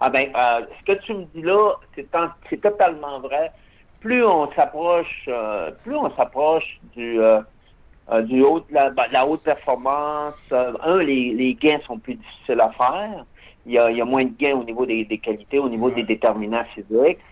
Ah 0.00 0.08
ben, 0.08 0.30
euh, 0.36 0.66
ce 0.78 0.92
que 0.92 0.98
tu 1.04 1.14
me 1.14 1.24
dis 1.34 1.42
là, 1.42 1.72
c'est 1.96 2.60
totalement 2.60 3.18
vrai 3.18 3.50
plus 4.04 4.22
on 4.22 4.52
s'approche, 4.52 5.24
euh, 5.28 5.70
plus 5.82 5.96
on 5.96 6.10
s'approche 6.10 6.78
du 6.94 7.20
euh, 7.20 7.40
euh, 8.12 8.20
du 8.20 8.42
haut 8.42 8.60
de 8.60 8.74
la, 8.74 8.90
ben, 8.90 9.06
haute 9.26 9.42
performance. 9.42 10.34
un, 10.52 10.98
les, 10.98 11.32
les 11.32 11.54
gains 11.54 11.80
sont 11.86 11.98
plus 11.98 12.16
difficiles 12.16 12.60
à 12.60 12.70
faire. 12.72 13.24
Il 13.64 13.72
y 13.72 13.78
a, 13.78 13.90
il 13.90 13.96
y 13.96 14.02
a 14.02 14.04
moins 14.04 14.26
de 14.26 14.34
gains 14.38 14.56
au 14.56 14.64
niveau 14.64 14.84
des, 14.84 15.06
des 15.06 15.16
qualités, 15.16 15.58
au 15.58 15.70
niveau 15.70 15.90
des 15.90 16.02
déterminants 16.02 16.66
physiques. 16.74 17.22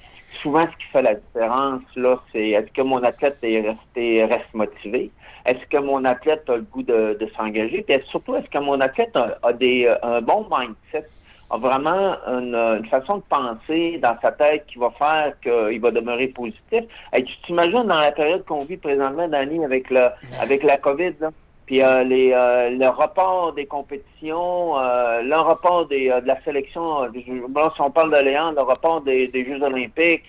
Souvent, 0.41 0.67
ce 0.67 0.77
qui 0.79 0.87
fait 0.91 1.03
la 1.03 1.17
différence, 1.17 1.83
là, 1.95 2.19
c'est 2.33 2.49
est-ce 2.57 2.73
que 2.73 2.81
mon 2.81 3.03
athlète 3.03 3.37
est 3.43 4.25
reste 4.25 4.55
motivé? 4.55 5.11
Est-ce 5.45 5.65
que 5.67 5.77
mon 5.77 6.03
athlète 6.07 6.49
a 6.49 6.57
le 6.57 6.63
goût 6.63 6.83
de, 6.83 7.19
de 7.21 7.27
s'engager? 7.37 7.85
Et 7.87 8.01
surtout, 8.09 8.35
est-ce 8.37 8.49
que 8.49 8.59
mon 8.59 8.81
athlète 8.81 9.15
a, 9.15 9.37
a 9.43 9.53
des, 9.53 9.95
un 10.03 10.23
bon 10.23 10.47
mindset? 10.51 11.07
A 11.53 11.59
vraiment 11.59 12.17
une, 12.27 12.87
façon 12.91 13.19
de 13.19 13.23
penser 13.29 13.99
dans 14.03 14.17
sa 14.21 14.33
tête 14.33 14.65
qui 14.67 14.79
va 14.79 14.91
faire 14.91 15.35
qu'il 15.43 15.81
va 15.81 15.91
demeurer 15.91 16.29
positif. 16.29 16.85
Et 17.15 17.25
tu 17.25 17.35
t'imagines 17.47 17.85
dans 17.85 18.01
la 18.01 18.13
période 18.13 18.45
qu'on 18.45 18.61
vit 18.61 18.79
présentement, 18.79 19.29
Dani, 19.29 19.65
avec 19.65 19.91
le 19.91 20.09
avec 20.41 20.63
la 20.63 20.79
COVID, 20.79 21.13
là, 21.21 21.31
puis 21.67 21.83
euh, 21.83 22.03
les, 22.05 22.33
euh, 22.33 22.71
le 22.71 22.89
report 22.89 23.53
des 23.53 23.67
compétitions, 23.67 24.79
euh, 24.79 25.23
le 25.23 25.37
report 25.39 25.87
des, 25.87 26.09
de 26.09 26.27
la 26.27 26.43
sélection, 26.43 27.09
bon, 27.49 27.71
si 27.75 27.81
on 27.81 27.91
parle 27.91 28.11
de 28.11 28.17
Léon, 28.17 28.53
le 28.53 28.63
report 28.63 29.03
des, 29.03 29.29
des 29.29 29.45
Jeux 29.45 29.63
olympiques, 29.63 30.23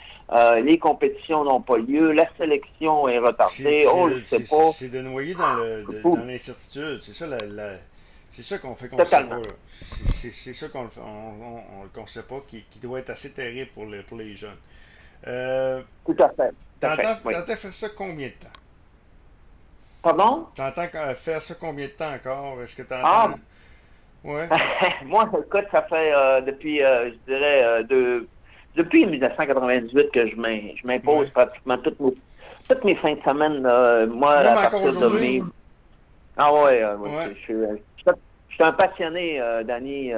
les 0.64 0.80
compétitions 0.80 1.44
n'ont 1.44 1.62
pas 1.62 1.78
lieu, 1.78 2.12
la 2.12 2.28
sélection 2.38 3.08
est 3.08 3.20
retardée, 3.20 3.86
on 3.94 4.08
le 4.08 4.24
sait 4.24 4.40
pas. 4.40 4.72
C'est 4.72 4.92
de 4.92 5.02
noyer 5.02 5.36
dans 5.36 6.26
l'incertitude, 6.26 7.00
c'est 7.02 7.14
ça 7.14 7.28
la 7.28 7.38
c'est 8.34 8.42
ça 8.42 8.58
qu'on 8.58 8.74
fait 8.74 8.90
qu'on 8.90 8.98
ne 8.98 9.04
sait 9.04 9.24
pas. 9.26 9.38
C'est 9.68 10.54
ça 10.54 10.68
qu'on 10.70 10.86
ne 10.86 12.08
sait 12.08 12.24
pas 12.24 12.42
qui, 12.48 12.64
qui, 12.64 12.80
doit 12.80 12.98
être 12.98 13.12
assez 13.12 13.32
terrible 13.32 13.70
pour 13.76 13.86
les, 13.86 14.02
pour 14.02 14.18
les 14.18 14.34
jeunes. 14.34 14.58
Euh, 15.28 15.84
Tout 16.04 16.16
à 16.18 16.30
fait. 16.30 16.52
T'entends 16.80 17.56
faire 17.56 17.74
ça 17.74 17.90
combien 17.96 18.30
de 18.30 18.34
temps? 18.34 18.60
Pardon? 20.02 20.48
T'entends 20.56 20.88
faire 21.14 21.44
ça 21.44 21.54
combien 21.60 21.86
de 21.86 21.92
temps 21.92 22.12
encore? 22.12 22.60
Est-ce 22.64 22.76
que 22.76 22.82
t'entends? 22.82 23.04
Ah, 23.04 23.36
ouais. 24.24 24.50
Moi, 25.06 25.30
écoute, 25.32 25.66
ça 25.72 25.84
fait 25.84 26.12
euh, 26.12 26.42
depuis, 26.42 26.82
euh, 26.82 27.12
je 27.12 27.32
dirais, 27.32 27.64
euh, 27.64 27.84
de, 27.84 28.28
depuis 28.76 29.06
1998 29.06 30.10
que 30.12 30.28
je 30.28 30.88
m'impose 30.88 31.30
pratiquement 31.30 31.78
toutes 31.78 32.00
mes, 32.00 32.14
toutes 32.68 32.84
mes 32.84 32.96
fins 32.96 33.14
de 33.14 33.22
semaine. 33.22 33.62
moi, 34.12 34.38
à 34.38 34.70
partir 34.70 35.00
de 35.00 35.20
mes... 35.20 35.44
Ah 36.36 36.52
ouais, 36.52 36.84
je, 37.30 37.40
suis, 37.42 37.54
je, 38.54 38.56
suis 38.56 38.64
un 38.64 38.72
passionné, 38.72 39.42
Danny. 39.66 40.12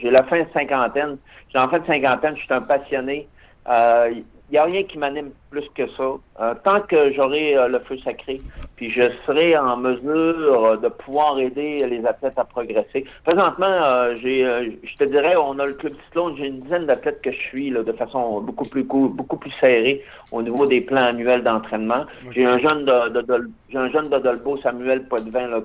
J'ai 0.00 0.10
la 0.10 0.22
fin 0.22 0.40
de 0.40 0.46
cinquantaine. 0.52 1.18
J'ai 1.52 1.58
en 1.58 1.68
de 1.80 1.84
cinquantaine, 1.84 2.36
je 2.36 2.42
suis 2.42 2.54
un 2.54 2.60
passionné. 2.60 3.28
Il 3.66 4.24
n'y 4.52 4.58
a 4.58 4.64
rien 4.64 4.82
qui 4.84 4.98
m'anime 4.98 5.30
plus 5.50 5.68
que 5.74 5.86
ça. 5.96 6.04
Euh, 6.40 6.54
tant 6.64 6.80
que 6.80 7.12
j'aurai 7.12 7.56
euh, 7.56 7.68
le 7.68 7.78
feu 7.80 7.96
sacré, 8.04 8.38
puis 8.76 8.90
je 8.90 9.02
serai 9.26 9.56
en 9.56 9.76
mesure 9.76 10.78
de 10.78 10.88
pouvoir 10.88 11.38
aider 11.38 11.84
les 11.86 12.04
athlètes 12.04 12.38
à 12.38 12.44
progresser. 12.44 13.04
Présentement, 13.24 13.66
euh, 13.66 14.16
j'ai, 14.20 14.44
je 14.82 14.96
te 14.96 15.04
dirais, 15.04 15.34
on 15.36 15.58
a 15.58 15.66
le 15.66 15.74
club 15.74 15.94
Cyclone, 16.06 16.34
j'ai 16.36 16.46
une 16.46 16.60
dizaine 16.60 16.86
d'athlètes 16.86 17.22
que 17.22 17.30
je 17.30 17.38
suis 17.38 17.70
là, 17.70 17.82
de 17.82 17.92
façon 17.92 18.40
beaucoup 18.40 18.64
plus 18.64 18.82
beaucoup 18.84 19.36
plus 19.36 19.52
serrée 19.52 20.02
au 20.32 20.42
niveau 20.42 20.66
des 20.66 20.80
plans 20.80 21.04
annuels 21.04 21.42
d'entraînement. 21.42 22.04
J'ai 22.32 22.44
un 22.44 22.58
jeune 22.58 22.84
de, 22.84 23.20
de, 23.20 23.50
j'ai 23.70 23.78
un 23.78 23.90
jeune 23.90 24.08
de 24.08 24.18
Dolbeau, 24.18 24.58
Samuel 24.58 25.04
Poitvin, 25.08 25.48
là, 25.48 25.60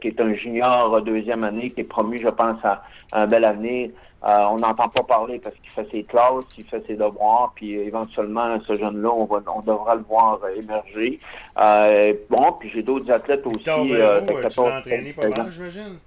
qui 0.00 0.08
est 0.08 0.20
un 0.20 0.34
junior 0.34 1.00
deuxième 1.02 1.44
année, 1.44 1.70
qui 1.70 1.82
est 1.82 1.84
promu, 1.84 2.18
je 2.18 2.28
pense, 2.28 2.58
à 2.64 2.82
un 3.12 3.26
bel 3.26 3.44
avenir. 3.44 3.90
Euh, 4.24 4.46
on 4.50 4.56
n'entend 4.56 4.88
pas 4.88 5.02
parler 5.02 5.38
parce 5.38 5.54
qu'il 5.56 5.70
fait 5.70 5.86
ses 5.92 6.02
classes, 6.02 6.44
il 6.56 6.64
fait 6.64 6.82
ses 6.86 6.94
devoirs, 6.94 7.52
puis 7.54 7.74
éventuellement, 7.74 8.58
ce 8.66 8.74
jeune-là, 8.74 9.10
on, 9.12 9.26
va, 9.26 9.42
on 9.54 9.60
devra 9.60 9.96
le 9.96 10.02
voir 10.02 10.40
émerger. 10.56 11.20
Euh, 11.58 12.14
bon, 12.30 12.52
puis 12.58 12.70
j'ai 12.72 12.82
d'autres 12.82 13.10
athlètes 13.10 13.46
aussi. 13.46 13.58
Victor 13.58 13.80
euh, 13.80 14.20
tu 14.26 14.42
l'as 14.42 14.78
entraîné 14.78 15.12
pas 15.12 15.28
mal, 15.28 15.50
j'imagine? 15.50 15.98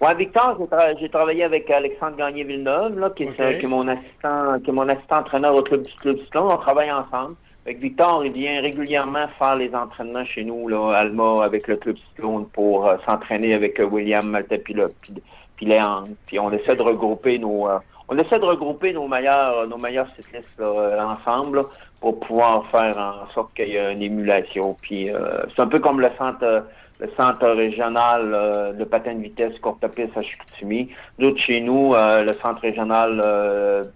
Oui, 0.00 0.08
Victor, 0.18 0.58
j'ai, 0.98 1.08
travaillé 1.08 1.44
avec 1.44 1.70
Alexandre 1.70 2.16
Gagné-Villeneuve, 2.16 2.98
là, 2.98 3.10
qui, 3.10 3.22
est, 3.22 3.58
qui, 3.60 3.64
est 3.64 3.68
mon 3.68 3.86
assistant, 3.86 4.58
qui 4.58 4.70
est 4.70 4.72
mon 4.72 4.88
assistant 4.88 5.18
entraîneur 5.18 5.54
au 5.54 5.62
club 5.62 5.82
du 5.82 5.92
club 5.94 6.18
Cyclone. 6.18 6.50
On 6.50 6.58
travaille 6.58 6.90
ensemble. 6.90 7.36
Avec 7.64 7.80
Victor, 7.80 8.26
il 8.26 8.32
vient 8.32 8.60
régulièrement 8.60 9.26
faire 9.38 9.54
les 9.54 9.72
entraînements 9.72 10.24
chez 10.24 10.44
nous, 10.44 10.68
là, 10.68 10.94
Alma, 10.96 11.44
avec 11.44 11.68
le 11.68 11.76
club 11.76 11.96
Cyclone, 11.96 12.46
pour 12.48 12.92
s'entraîner 13.06 13.54
avec 13.54 13.78
William 13.78 14.28
Maltapilot 14.28 14.90
puis 15.00 15.14
Puis 15.56 16.38
on 16.38 16.52
essaie 16.52 16.76
de 16.76 16.82
regrouper 16.82 17.38
nos 17.38 17.68
euh, 17.68 17.78
on 18.08 18.18
essaie 18.18 18.38
de 18.38 18.44
regrouper 18.44 18.92
nos 18.92 19.08
meilleurs 19.08 19.66
nos 19.68 19.78
meilleurs 19.78 20.08
cyclistes 20.16 20.60
euh, 20.60 20.98
ensemble 21.00 21.62
pour 22.00 22.20
pouvoir 22.20 22.66
faire 22.66 22.98
en 22.98 23.32
sorte 23.32 23.54
qu'il 23.54 23.68
y 23.68 23.76
ait 23.76 23.92
une 23.92 24.02
émulation. 24.02 24.76
Puis 24.82 25.10
euh, 25.10 25.44
c'est 25.54 25.62
un 25.62 25.68
peu 25.68 25.78
comme 25.78 26.00
le 26.00 26.10
centre 26.18 26.66
le 27.00 27.10
centre 27.16 27.48
régional 27.48 28.74
de 28.78 28.84
patin 28.84 29.14
de 29.14 29.22
vitesse 29.22 29.58
courte 29.58 29.84
piste 29.88 30.16
à 30.16 30.22
Chicoutimi. 30.22 30.90
Nous, 31.18 31.36
chez 31.36 31.60
nous, 31.60 31.92
le 31.92 32.32
centre 32.40 32.62
régional 32.62 33.20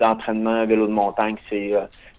d'entraînement 0.01 0.67
vélo 0.67 0.89
de 0.89 0.93
montagne, 0.93 1.37
c'est 1.49 1.75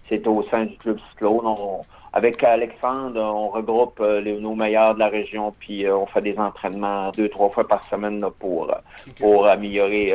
c'est 0.07 0.25
au 0.25 0.41
sein 0.43 0.65
du 0.65 0.77
club 0.77 0.97
cyclone. 1.11 1.45
On, 1.45 1.81
avec 2.11 2.43
Alexandre, 2.43 3.21
on 3.21 3.49
regroupe 3.49 3.99
euh, 3.99 4.19
les, 4.19 4.39
nos 4.39 4.55
meilleurs 4.55 4.95
de 4.95 4.99
la 4.99 5.09
région, 5.09 5.53
puis 5.59 5.85
euh, 5.85 5.95
on 5.95 6.07
fait 6.07 6.21
des 6.21 6.37
entraînements 6.37 7.11
deux, 7.11 7.29
trois 7.29 7.49
fois 7.49 7.67
par 7.67 7.85
semaine 7.87 8.23
pour, 8.39 8.71
euh, 8.71 8.77
pour 9.19 9.47
améliorer 9.47 10.13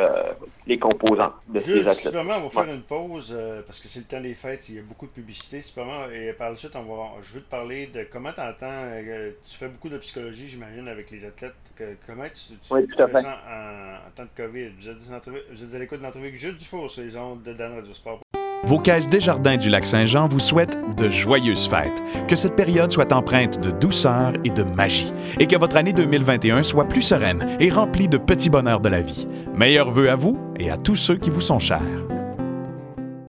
les 0.67 0.79
composants 0.79 1.33
de 1.49 1.61
ces 1.61 1.81
athlètes. 1.81 1.95
Simplement, 1.97 2.39
on 2.39 2.49
va 2.49 2.63
faire 2.65 2.75
une 2.75 2.83
pause 2.83 3.37
parce 3.67 3.81
que 3.81 3.89
c'est 3.89 4.01
le 4.01 4.07
temps 4.07 4.21
des 4.21 4.35
fêtes, 4.35 4.69
il 4.69 4.77
y 4.77 4.79
a 4.79 4.83
beaucoup 4.83 5.07
de 5.07 5.13
publicité. 5.13 5.61
Simplement, 5.61 6.11
et 6.13 6.33
par 6.33 6.51
la 6.51 6.57
suite, 6.57 6.75
on 6.75 6.83
va, 6.83 7.11
je 7.23 7.35
veux 7.35 7.43
te 7.43 7.51
parler 7.51 7.87
de 7.87 8.07
comment 8.11 8.33
tu 8.33 8.41
entends. 8.41 8.89
tu 9.49 9.57
fais 9.57 9.69
beaucoup 9.69 9.89
de 9.89 9.99
psychologie, 9.99 10.49
j'imagine, 10.49 10.89
avec 10.89 11.11
les 11.11 11.25
athlètes. 11.25 11.55
comment 12.07 12.25
tu, 12.25 12.57
tu, 12.57 12.75
oui, 12.75 12.87
tu 12.87 12.97
fais 12.97 13.21
ça 13.21 13.39
en, 13.49 14.11
temps 14.17 14.25
de 14.25 14.43
COVID? 14.43 14.71
Vous 14.81 14.89
êtes, 14.89 14.97
vous 15.53 15.65
êtes 15.65 15.75
à 15.75 15.79
l'écoute 15.79 15.99
de 15.99 16.05
l'entrevue 16.05 16.29
avec 16.29 16.41
Jules 16.41 16.57
Dufour 16.57 16.91
sur 16.91 17.03
les 17.03 17.17
ondes 17.17 17.43
de 17.43 17.53
Dan 17.53 17.75
Radio 17.75 17.93
Sport. 17.93 18.24
Vos 18.67 18.79
caisses 18.79 19.11
Desjardins 19.11 19.59
du 19.59 19.69
Lac-Saint-Jean 19.69 20.27
vous 20.27 20.39
souhaitent 20.39 20.79
de 20.97 21.11
joyeuses 21.11 21.69
fêtes, 21.69 22.03
que 22.27 22.35
cette 22.35 22.57
période 22.57 22.91
soit 22.91 23.13
empreinte 23.13 23.61
de 23.61 23.71
douceur 23.71 24.33
et 24.43 24.49
de 24.49 24.63
magie, 24.63 25.13
et 25.39 25.47
que 25.47 25.59
votre 25.59 25.77
année 25.77 25.93
2021 25.93 26.63
soit 26.63 26.89
plus 26.89 27.03
sereine 27.03 27.47
et 27.61 27.69
remplie 27.69 28.09
de 28.09 28.17
petits 28.17 28.49
bonheurs 28.49 28.81
de 28.81 28.89
la 28.89 29.03
vie. 29.03 29.29
Meilleurs 29.55 29.91
vœux 29.91 30.09
à 30.09 30.17
vous 30.17 30.39
et 30.59 30.71
à 30.71 30.79
tous 30.79 30.97
ceux 30.97 31.19
qui 31.19 31.29
vous 31.29 31.43
sont 31.43 31.59
chers. 31.59 31.83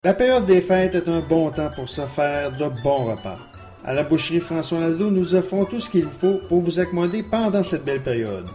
La 0.04 0.14
période 0.14 0.46
des 0.46 0.60
fêtes 0.60 0.96
est 0.96 1.08
un 1.08 1.22
bon 1.22 1.50
temps 1.50 1.72
pour 1.74 1.88
se 1.88 2.02
faire 2.02 2.52
de 2.52 2.66
bons 2.84 3.06
repas. 3.06 3.40
À 3.86 3.94
la 3.94 4.04
boucherie 4.04 4.42
François 4.42 4.82
Nadeau, 4.82 5.12
nous 5.12 5.34
offrons 5.34 5.64
tout 5.64 5.80
ce 5.80 5.90
qu'il 5.90 6.08
faut 6.08 6.42
pour 6.50 6.60
vous 6.60 6.82
accommoder 6.82 7.24
pendant 7.24 7.64
cette 7.64 7.86
belle 7.86 8.02
période. 8.02 8.48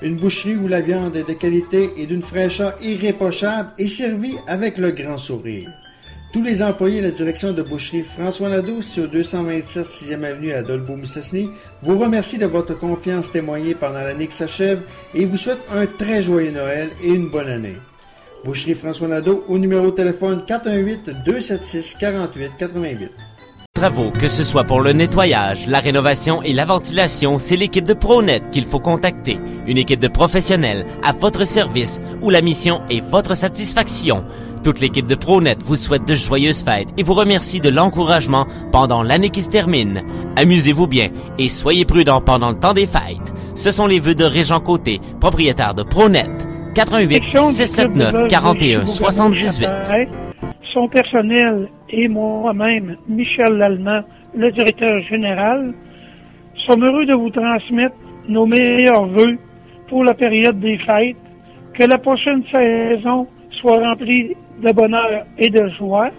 Une 0.00 0.16
boucherie 0.16 0.56
où 0.56 0.68
la 0.68 0.80
viande 0.80 1.16
est 1.16 1.28
de 1.28 1.34
qualité 1.34 1.90
et 1.98 2.06
d'une 2.06 2.22
fraîcheur 2.22 2.74
irréprochable 2.82 3.72
et 3.76 3.88
servie 3.88 4.36
avec 4.48 4.78
le 4.78 4.90
grand 4.90 5.18
sourire. 5.18 5.70
Tous 6.34 6.42
les 6.42 6.64
employés 6.64 6.98
de 7.00 7.04
la 7.04 7.10
direction 7.12 7.52
de 7.52 7.62
boucherie 7.62 8.02
François 8.02 8.48
Nadeau, 8.48 8.82
sur 8.82 9.08
227 9.08 9.86
6e 9.86 10.24
avenue 10.24 10.50
à 10.50 10.62
Dolbeau-Mistassini, 10.64 11.48
vous 11.80 11.96
remercient 11.96 12.38
de 12.38 12.46
votre 12.46 12.76
confiance 12.76 13.30
témoignée 13.30 13.76
pendant 13.76 14.00
l'année 14.00 14.26
qui 14.26 14.34
s'achève 14.34 14.82
et 15.14 15.26
vous 15.26 15.36
souhaitent 15.36 15.64
un 15.72 15.86
très 15.86 16.22
joyeux 16.22 16.50
Noël 16.50 16.88
et 17.04 17.10
une 17.10 17.28
bonne 17.28 17.46
année. 17.46 17.76
Boucherie 18.44 18.74
François 18.74 19.06
Nadeau 19.06 19.44
au 19.46 19.58
numéro 19.58 19.92
de 19.92 19.94
téléphone 19.94 20.42
418 20.44 21.22
276 21.24 21.94
48 22.00 22.50
88. 22.58 23.12
Travaux, 23.74 24.10
que 24.10 24.26
ce 24.28 24.42
soit 24.42 24.64
pour 24.64 24.80
le 24.80 24.92
nettoyage, 24.92 25.68
la 25.68 25.78
rénovation 25.78 26.42
et 26.42 26.52
la 26.52 26.64
ventilation, 26.64 27.38
c'est 27.38 27.56
l'équipe 27.56 27.84
de 27.84 27.94
ProNet 27.94 28.42
qu'il 28.50 28.66
faut 28.66 28.80
contacter. 28.80 29.38
Une 29.68 29.78
équipe 29.78 30.00
de 30.00 30.08
professionnels 30.08 30.84
à 31.04 31.12
votre 31.12 31.44
service 31.44 32.00
où 32.22 32.30
la 32.30 32.40
mission 32.40 32.82
est 32.90 33.00
votre 33.00 33.36
satisfaction. 33.36 34.24
Toute 34.64 34.80
l'équipe 34.80 35.06
de 35.06 35.14
ProNet 35.14 35.58
vous 35.62 35.76
souhaite 35.76 36.08
de 36.08 36.14
joyeuses 36.14 36.64
fêtes 36.64 36.88
et 36.96 37.02
vous 37.02 37.12
remercie 37.12 37.60
de 37.60 37.68
l'encouragement 37.68 38.46
pendant 38.72 39.02
l'année 39.02 39.28
qui 39.28 39.42
se 39.42 39.50
termine. 39.50 40.02
Amusez-vous 40.36 40.86
bien 40.86 41.10
et 41.38 41.48
soyez 41.48 41.84
prudents 41.84 42.22
pendant 42.22 42.48
le 42.48 42.58
temps 42.58 42.72
des 42.72 42.86
fêtes. 42.86 43.34
Ce 43.54 43.70
sont 43.70 43.86
les 43.86 44.00
vœux 44.00 44.14
de 44.14 44.24
Régent 44.24 44.60
Côté, 44.60 45.00
propriétaire 45.20 45.74
de 45.74 45.82
ProNet. 45.82 46.30
88 46.74 47.24
679 47.36 48.28
41 48.28 48.86
78. 48.86 49.68
Son 50.72 50.88
personnel 50.88 51.68
et 51.90 52.08
moi-même, 52.08 52.96
Michel 53.06 53.58
Lallemand, 53.58 54.00
le 54.34 54.50
directeur 54.50 54.98
général, 55.10 55.74
sommes 56.66 56.82
heureux 56.82 57.04
de 57.04 57.14
vous 57.14 57.28
transmettre 57.28 57.96
nos 58.30 58.46
meilleurs 58.46 59.08
vœux 59.08 59.36
pour 59.90 60.04
la 60.04 60.14
période 60.14 60.58
des 60.58 60.78
fêtes. 60.78 61.16
Que 61.78 61.84
la 61.84 61.98
prochaine 61.98 62.42
saison 62.50 63.26
soit 63.60 63.78
remplie 63.78 64.34
de 64.62 64.72
bonheur 64.72 65.26
et 65.38 65.50
de 65.50 65.68
joie. 65.78 66.10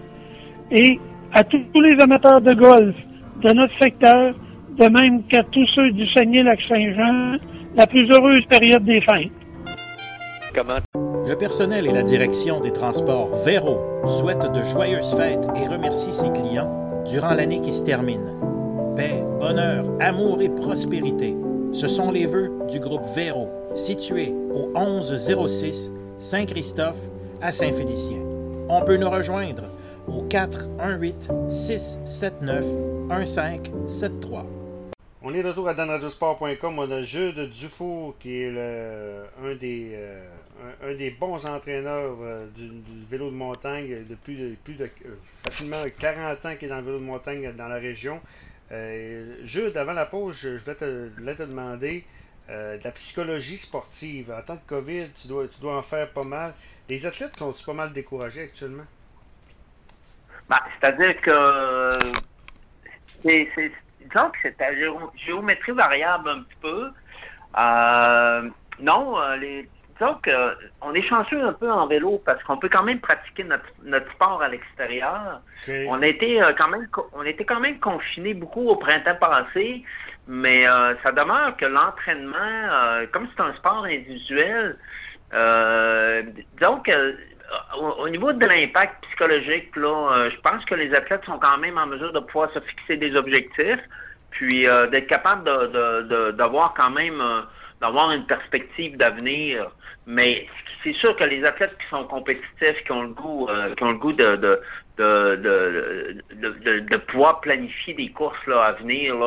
Et 0.70 0.98
à 1.32 1.44
tous, 1.44 1.80
les 1.80 2.02
amateurs 2.02 2.40
de 2.40 2.54
golf 2.54 2.94
de 3.42 3.52
notre 3.52 3.78
secteur, 3.80 4.34
de 4.78 4.88
même 4.88 5.22
qu'à 5.24 5.42
tous 5.44 5.66
ceux 5.74 5.90
du 5.92 6.06
Saguenay-Lac-Saint-Jean, 6.12 7.38
la 7.74 7.86
plus 7.86 8.10
heureuse 8.10 8.44
période 8.46 8.84
des 8.84 9.00
fêtes. 9.00 9.30
Le 11.28 11.34
personnel 11.34 11.86
et 11.86 11.92
la 11.92 12.02
direction 12.02 12.60
des 12.60 12.72
transports 12.72 13.34
Véro 13.44 13.78
souhaitent 14.06 14.50
de 14.52 14.62
joyeuses 14.62 15.14
fêtes 15.14 15.46
et 15.56 15.68
remercient 15.68 16.12
ses 16.12 16.32
clients 16.32 17.02
durant 17.04 17.34
l'année 17.34 17.60
qui 17.60 17.72
se 17.72 17.84
termine. 17.84 18.32
Paix, 18.96 19.22
bonheur, 19.38 19.84
amour 20.00 20.40
et 20.40 20.48
prospérité. 20.48 21.34
Ce 21.72 21.88
sont 21.88 22.10
les 22.10 22.24
vœux 22.24 22.50
du 22.70 22.80
groupe 22.80 23.04
Véro, 23.14 23.48
situé 23.74 24.32
au 24.54 24.68
1106 24.78 25.92
Saint-Christophe 26.18 27.02
à 27.40 27.52
Saint-Félicien. 27.52 28.18
On 28.68 28.82
peut 28.82 28.96
nous 28.96 29.10
rejoindre 29.10 29.64
au 30.06 30.22
418 30.22 31.30
679 31.48 32.64
1573. 33.08 34.44
On 35.22 35.34
est 35.34 35.42
de 35.42 35.48
retour 35.48 35.68
à 35.68 35.74
danradiosport.com. 35.74 36.78
On 36.78 36.90
a 36.90 37.02
Jules 37.02 37.50
Dufour 37.50 38.14
qui 38.20 38.42
est 38.42 38.48
un, 38.48 39.54
des, 39.56 39.90
euh, 39.94 40.24
un, 40.84 40.94
des 40.94 41.10
bons 41.10 41.44
entraîneurs 41.46 42.16
euh, 42.22 42.46
du, 42.54 42.70
vélo 43.10 43.30
de 43.30 43.34
montagne 43.34 44.04
depuis 44.08 44.56
plus 44.62 44.74
de, 44.74 44.84
euh, 44.84 45.16
facilement 45.22 45.82
40 45.98 46.46
ans 46.46 46.54
qui 46.56 46.66
est 46.66 46.68
dans 46.68 46.76
le 46.76 46.84
vélo 46.84 46.98
de 46.98 47.04
montagne 47.04 47.52
dans 47.56 47.68
la 47.68 47.76
région. 47.76 48.20
Jules, 49.42 49.76
avant 49.76 49.94
la 49.94 50.06
pause, 50.06 50.38
je, 50.40 50.48
vais 50.50 50.74
te, 50.74 51.08
te 51.08 51.42
demander 51.42 52.04
de 52.48 52.84
la 52.84 52.92
psychologie 52.92 53.58
sportive. 53.58 54.32
En 54.32 54.42
temps 54.42 54.54
de 54.54 54.60
COVID, 54.66 55.08
tu 55.20 55.26
dois, 55.26 55.48
tu 55.48 55.60
dois 55.60 55.76
en 55.76 55.82
faire 55.82 56.10
pas 56.10 56.24
mal. 56.24 56.54
Les 56.88 57.04
athlètes 57.04 57.36
sont 57.36 57.52
pas 57.66 57.72
mal 57.72 57.92
découragés 57.92 58.42
actuellement? 58.42 58.84
Ben, 60.48 60.58
C'est-à-dire 60.80 61.18
que 61.20 61.90
c'est, 63.22 63.48
disons 64.00 64.30
que 64.30 64.38
c'est 64.42 64.60
à 64.60 64.70
géométrie 65.16 65.72
variable 65.72 66.28
un 66.28 66.42
petit 66.42 66.56
peu. 66.60 66.90
Euh, 67.58 68.48
non, 68.78 69.20
euh, 69.20 69.36
les, 69.36 69.68
donc, 69.98 70.30
on 70.82 70.92
est 70.94 71.02
chanceux 71.02 71.42
un 71.42 71.54
peu 71.54 71.72
en 71.72 71.86
vélo 71.86 72.18
parce 72.24 72.42
qu'on 72.44 72.58
peut 72.58 72.68
quand 72.68 72.82
même 72.82 73.00
pratiquer 73.00 73.44
notre, 73.44 73.64
notre 73.82 74.10
sport 74.12 74.42
à 74.42 74.48
l'extérieur. 74.48 75.40
On 75.88 76.02
était 76.02 76.38
quand 76.58 76.68
même 76.68 76.86
on 77.14 77.22
était 77.22 77.46
quand 77.46 77.60
même 77.60 77.78
confinés 77.78 78.34
beaucoup 78.34 78.68
au 78.68 78.76
printemps 78.76 79.16
passé, 79.16 79.82
mais 80.28 80.66
ça 81.02 81.12
demeure 81.12 81.56
que 81.56 81.64
l'entraînement, 81.64 83.06
comme 83.10 83.26
c'est 83.34 83.42
un 83.42 83.54
sport 83.54 83.84
individuel, 83.84 84.76
donc 85.32 86.90
au, 87.78 88.08
niveau 88.08 88.32
de 88.32 88.46
l'impact 88.46 89.04
psychologique, 89.06 89.74
là, 89.76 90.28
je 90.30 90.36
pense 90.40 90.64
que 90.64 90.74
les 90.74 90.94
athlètes 90.94 91.24
sont 91.24 91.38
quand 91.38 91.58
même 91.58 91.78
en 91.78 91.86
mesure 91.86 92.12
de 92.12 92.20
pouvoir 92.20 92.52
se 92.52 92.60
fixer 92.60 92.96
des 92.96 93.14
objectifs, 93.14 93.80
puis 94.30 94.66
d'être 94.90 95.06
capable 95.06 95.44
de, 95.44 96.30
d'avoir 96.32 96.74
quand 96.74 96.90
même 96.90 97.22
d'avoir 97.80 98.10
une 98.12 98.26
perspective 98.26 98.96
d'avenir. 98.96 99.70
Mais 100.06 100.46
c'est 100.86 100.94
sûr 100.94 101.16
que 101.16 101.24
les 101.24 101.44
athlètes 101.44 101.76
qui 101.78 101.88
sont 101.88 102.04
compétitifs, 102.04 102.84
qui 102.84 102.92
ont 102.92 103.02
le 103.02 103.08
goût, 103.08 103.48
euh, 103.48 103.74
qui 103.74 103.82
ont 103.82 103.90
le 103.90 103.98
goût 103.98 104.12
de, 104.12 104.60
de, 104.96 105.36
de, 105.36 106.16
de, 106.34 106.78
de, 106.80 106.96
pouvoir 106.96 107.40
planifier 107.40 107.94
des 107.94 108.08
courses 108.08 108.46
là, 108.46 108.64
à 108.64 108.72
venir, 108.72 109.14
là, 109.14 109.26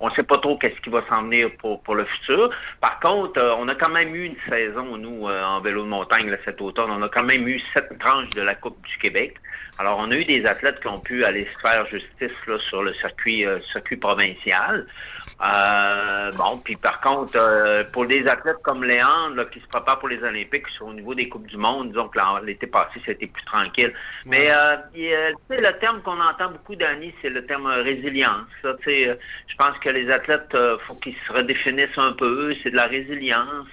on 0.00 0.08
ne 0.08 0.14
sait 0.14 0.22
pas 0.24 0.38
trop 0.38 0.58
qu'est-ce 0.58 0.80
qui 0.80 0.90
va 0.90 1.02
s'en 1.08 1.22
venir 1.22 1.50
pour, 1.58 1.80
pour 1.82 1.94
le 1.94 2.04
futur. 2.04 2.50
Par 2.80 2.98
contre, 3.00 3.38
euh, 3.38 3.54
on 3.58 3.68
a 3.68 3.74
quand 3.74 3.88
même 3.88 4.14
eu 4.14 4.24
une 4.24 4.36
saison, 4.48 4.96
nous, 4.96 5.28
euh, 5.28 5.44
en 5.44 5.60
vélo 5.60 5.82
de 5.84 5.88
montagne 5.88 6.28
là, 6.28 6.36
cet 6.44 6.60
automne. 6.60 6.90
On 6.90 7.02
a 7.02 7.08
quand 7.08 7.22
même 7.22 7.46
eu 7.46 7.60
sept 7.72 7.86
tranches 7.98 8.30
de 8.30 8.42
la 8.42 8.54
Coupe 8.54 8.84
du 8.86 8.98
Québec. 8.98 9.36
Alors, 9.78 9.98
on 9.98 10.10
a 10.10 10.14
eu 10.14 10.24
des 10.24 10.44
athlètes 10.44 10.80
qui 10.80 10.88
ont 10.88 11.00
pu 11.00 11.24
aller 11.24 11.46
se 11.54 11.60
faire 11.60 11.86
justice 11.86 12.32
là, 12.46 12.58
sur 12.68 12.82
le 12.82 12.92
circuit, 12.94 13.44
circuit 13.72 13.96
provincial. 13.96 14.86
Euh, 15.40 16.30
bon, 16.36 16.58
puis 16.58 16.74
par 16.74 17.00
contre, 17.00 17.36
euh, 17.36 17.84
pour 17.92 18.06
des 18.06 18.26
athlètes 18.26 18.60
comme 18.62 18.82
Léandre 18.82 19.36
là, 19.36 19.44
qui 19.44 19.60
se 19.60 19.66
préparent 19.66 20.00
pour 20.00 20.08
les 20.08 20.22
Olympiques, 20.22 20.66
au 20.80 20.92
niveau 20.92 21.14
des 21.14 21.28
Coupes 21.28 21.46
du 21.46 21.56
Monde, 21.56 21.90
disons 21.90 22.08
que 22.08 22.18
l'été 22.44 22.66
passé, 22.66 23.00
c'était 23.04 23.26
plus 23.26 23.44
tranquille. 23.44 23.92
Mais 24.26 24.50
euh, 24.50 24.76
le 25.48 25.78
terme 25.78 26.02
qu'on 26.02 26.20
entend 26.20 26.50
beaucoup, 26.50 26.74
Danny, 26.74 27.14
c'est 27.22 27.30
le 27.30 27.46
terme 27.46 27.66
résilience. 27.66 28.48
je 28.62 29.16
pense 29.56 29.78
que 29.78 29.90
les 29.90 30.10
athlètes, 30.10 30.56
faut 30.86 30.94
qu'ils 30.94 31.16
se 31.26 31.32
redéfinissent 31.32 31.98
un 31.98 32.12
peu. 32.12 32.54
C'est 32.62 32.70
de 32.70 32.76
la 32.76 32.86
résilience. 32.86 33.68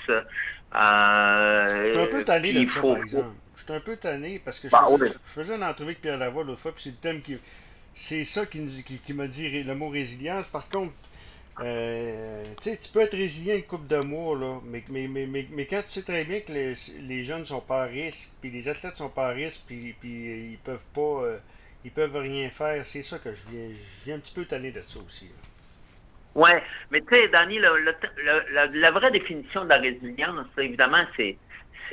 Je 0.75 1.91
suis 1.93 2.01
un 2.01 2.07
peu 2.07 2.23
tanné 2.23 2.53
de 2.53 2.69
ça, 2.69 2.81
par 2.81 2.97
exemple. 2.97 3.35
Je 3.55 3.63
suis 3.63 3.73
un 3.73 3.79
peu 3.79 3.95
tanné 3.95 4.41
parce 4.43 4.59
que 4.59 4.67
je, 4.67 4.71
bah, 4.71 4.85
faisais, 4.89 5.11
je 5.11 5.29
faisais, 5.29 5.55
une 5.55 5.63
entrevue 5.63 5.89
avec 5.89 6.01
Pierre 6.01 6.17
Lavoie 6.17 6.43
l'autre 6.43 6.59
fois, 6.59 6.73
puis 6.73 6.83
c'est 6.83 6.89
le 6.91 6.97
thème 6.97 7.21
qui... 7.21 7.37
C'est 7.93 8.25
ça 8.25 8.45
qui, 8.45 8.59
qui, 8.83 8.97
qui 8.97 9.13
m'a 9.13 9.27
dit 9.27 9.63
le 9.63 9.73
mot 9.73 9.87
résilience. 9.87 10.47
Par 10.47 10.67
contre, 10.67 10.93
euh, 11.61 12.43
tu 12.61 12.77
peux 12.91 12.99
être 12.99 13.15
résilient 13.15 13.55
une 13.55 13.63
coupe 13.63 13.87
de 13.87 13.99
mois, 13.99 14.37
là, 14.37 14.59
mais, 14.65 14.83
mais, 14.89 15.07
mais, 15.07 15.47
mais, 15.49 15.65
quand 15.65 15.81
tu 15.87 15.93
sais 15.93 16.01
très 16.01 16.25
bien 16.25 16.41
que 16.41 16.51
les, 16.51 16.73
les 17.01 17.23
jeunes 17.23 17.45
sont 17.45 17.61
pas 17.61 17.83
à 17.83 17.85
risque, 17.85 18.33
puis 18.41 18.51
les 18.51 18.67
athlètes 18.67 18.97
sont 18.97 19.09
pas 19.09 19.29
à 19.29 19.31
risque, 19.31 19.61
puis, 19.65 19.95
puis 19.99 20.51
ils 20.51 20.57
peuvent 20.57 20.85
pas, 20.93 21.23
euh, 21.23 21.37
ils 21.85 21.91
peuvent 21.91 22.17
rien 22.17 22.49
faire, 22.49 22.85
c'est 22.85 23.03
ça 23.03 23.19
que 23.19 23.33
je 23.33 23.49
viens, 23.49 23.69
je 23.69 24.05
viens 24.05 24.15
un 24.17 24.19
petit 24.19 24.33
peu 24.33 24.43
tanner 24.43 24.71
de 24.71 24.83
ça 24.85 24.99
aussi. 24.99 25.29
Ouais, 26.35 26.61
mais 26.91 27.01
tu 27.01 27.15
sais, 27.15 27.29
Danny, 27.29 27.59
la, 27.59 28.91
vraie 28.91 29.11
définition 29.11 29.63
de 29.63 29.69
la 29.69 29.77
résilience, 29.77 30.47
évidemment, 30.57 31.05
c'est 31.15 31.37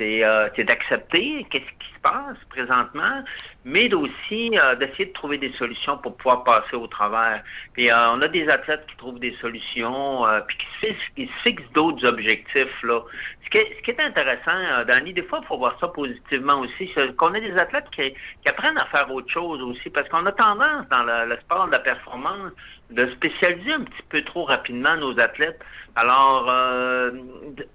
euh, 0.01 0.49
c'est 0.55 0.65
d'accepter 0.65 1.45
qu'est-ce 1.49 1.63
qui 1.63 1.92
passe 2.03 2.37
présentement, 2.49 3.23
mais 3.65 3.91
aussi 3.93 4.51
euh, 4.57 4.75
d'essayer 4.75 5.05
de 5.05 5.13
trouver 5.13 5.37
des 5.37 5.51
solutions 5.53 5.97
pour 5.97 6.15
pouvoir 6.17 6.43
passer 6.43 6.75
au 6.75 6.87
travers. 6.87 7.41
Puis 7.73 7.89
euh, 7.89 8.11
on 8.11 8.21
a 8.21 8.27
des 8.27 8.47
athlètes 8.49 8.85
qui 8.87 8.97
trouvent 8.97 9.19
des 9.19 9.35
solutions, 9.41 10.23
puis 10.47 10.57
qui 10.57 11.25
se, 11.25 11.31
fixent, 11.43 11.71
d'autres 11.73 12.05
objectifs. 12.05 12.83
Là. 12.83 13.01
Ce, 13.45 13.49
qui 13.49 13.91
est, 13.91 13.99
intéressant, 13.99 14.85
Danny, 14.87 15.13
des 15.13 15.23
fois, 15.23 15.39
il 15.41 15.47
faut 15.47 15.57
voir 15.57 15.77
ça 15.79 15.87
positivement 15.87 16.59
aussi, 16.59 16.89
c'est 16.93 17.15
qu'on 17.15 17.33
a 17.33 17.39
des 17.39 17.57
athlètes 17.57 17.89
qui, 17.91 18.13
apprennent 18.47 18.77
à 18.77 18.85
faire 18.85 19.11
autre 19.11 19.31
chose 19.31 19.61
aussi, 19.61 19.89
parce 19.89 20.07
qu'on 20.09 20.25
a 20.25 20.31
tendance 20.31 20.87
dans 20.89 21.03
le 21.03 21.37
sport 21.37 21.67
de 21.67 21.71
la 21.71 21.79
performance 21.79 22.51
de 22.93 23.09
spécialiser 23.11 23.73
un 23.73 23.81
petit 23.81 24.03
peu 24.09 24.21
trop 24.23 24.45
rapidement 24.45 24.95
nos 24.97 25.19
athlètes. 25.19 25.59
Alors, 25.95 26.49
euh, 26.49 27.11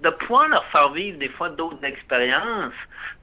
de, 0.00 0.10
pouvoir 0.10 0.48
leur 0.48 0.64
faire 0.66 0.90
vivre 0.90 1.18
des 1.18 1.28
fois 1.28 1.50
d'autres 1.50 1.84
expériences, 1.84 2.74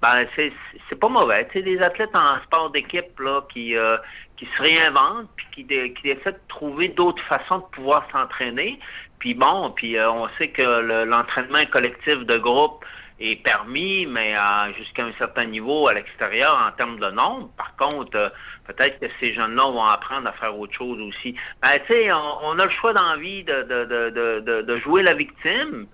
ben 0.02 0.26
c'est, 0.36 0.54
c'est 0.96 1.00
pas 1.00 1.10
mauvais. 1.10 1.46
Tu 1.48 1.60
sais, 1.60 1.62
des 1.62 1.82
athlètes 1.82 2.16
en 2.16 2.42
sport 2.44 2.70
d'équipe 2.70 3.20
là 3.20 3.42
qui 3.52 3.76
euh, 3.76 3.98
qui 4.38 4.46
se 4.46 4.62
réinventent 4.62 5.30
puis 5.36 5.46
qui, 5.52 5.66
qui 5.66 6.10
essaient 6.10 6.32
de 6.32 6.48
trouver 6.48 6.90
d'autres 6.90 7.24
façons 7.24 7.60
de 7.60 7.76
pouvoir 7.76 8.08
s'entraîner. 8.12 8.80
Puis 9.20 9.34
bon, 9.34 9.72
puis 9.72 9.98
euh, 9.98 10.10
on 10.12 10.28
sait 10.38 10.50
que 10.50 11.04
l'entraînement 11.06 11.66
collectif 11.66 12.20
de 12.20 12.38
groupe 12.38 12.84
est 13.20 13.42
permis, 13.44 14.06
mais 14.06 14.36
jusqu'à 14.78 15.06
un 15.06 15.14
certain 15.14 15.46
niveau 15.46 15.88
à 15.88 15.94
l'extérieur 15.94 16.62
en 16.68 16.72
termes 16.72 17.00
de 17.00 17.10
nombre. 17.12 17.50
Par 17.58 17.76
contre, 17.78 18.16
euh, 18.16 18.30
peut-être 18.68 19.00
que 19.00 19.06
ces 19.20 19.34
jeunes-là 19.34 19.64
vont 19.72 19.86
apprendre 19.86 20.28
à 20.28 20.34
faire 20.34 20.58
autre 20.58 20.74
chose 20.74 21.00
aussi. 21.00 21.36
Ben, 21.62 21.80
tu 21.88 21.94
sais, 21.94 22.12
on, 22.12 22.60
a 22.60 22.66
le 22.66 22.72
choix 22.72 22.94
d'envie 22.94 23.44
de, 23.44 23.64
de, 23.64 24.40
de, 24.42 24.62
de, 24.62 24.78
jouer 24.80 25.04
la 25.04 25.14
victime. 25.14 25.88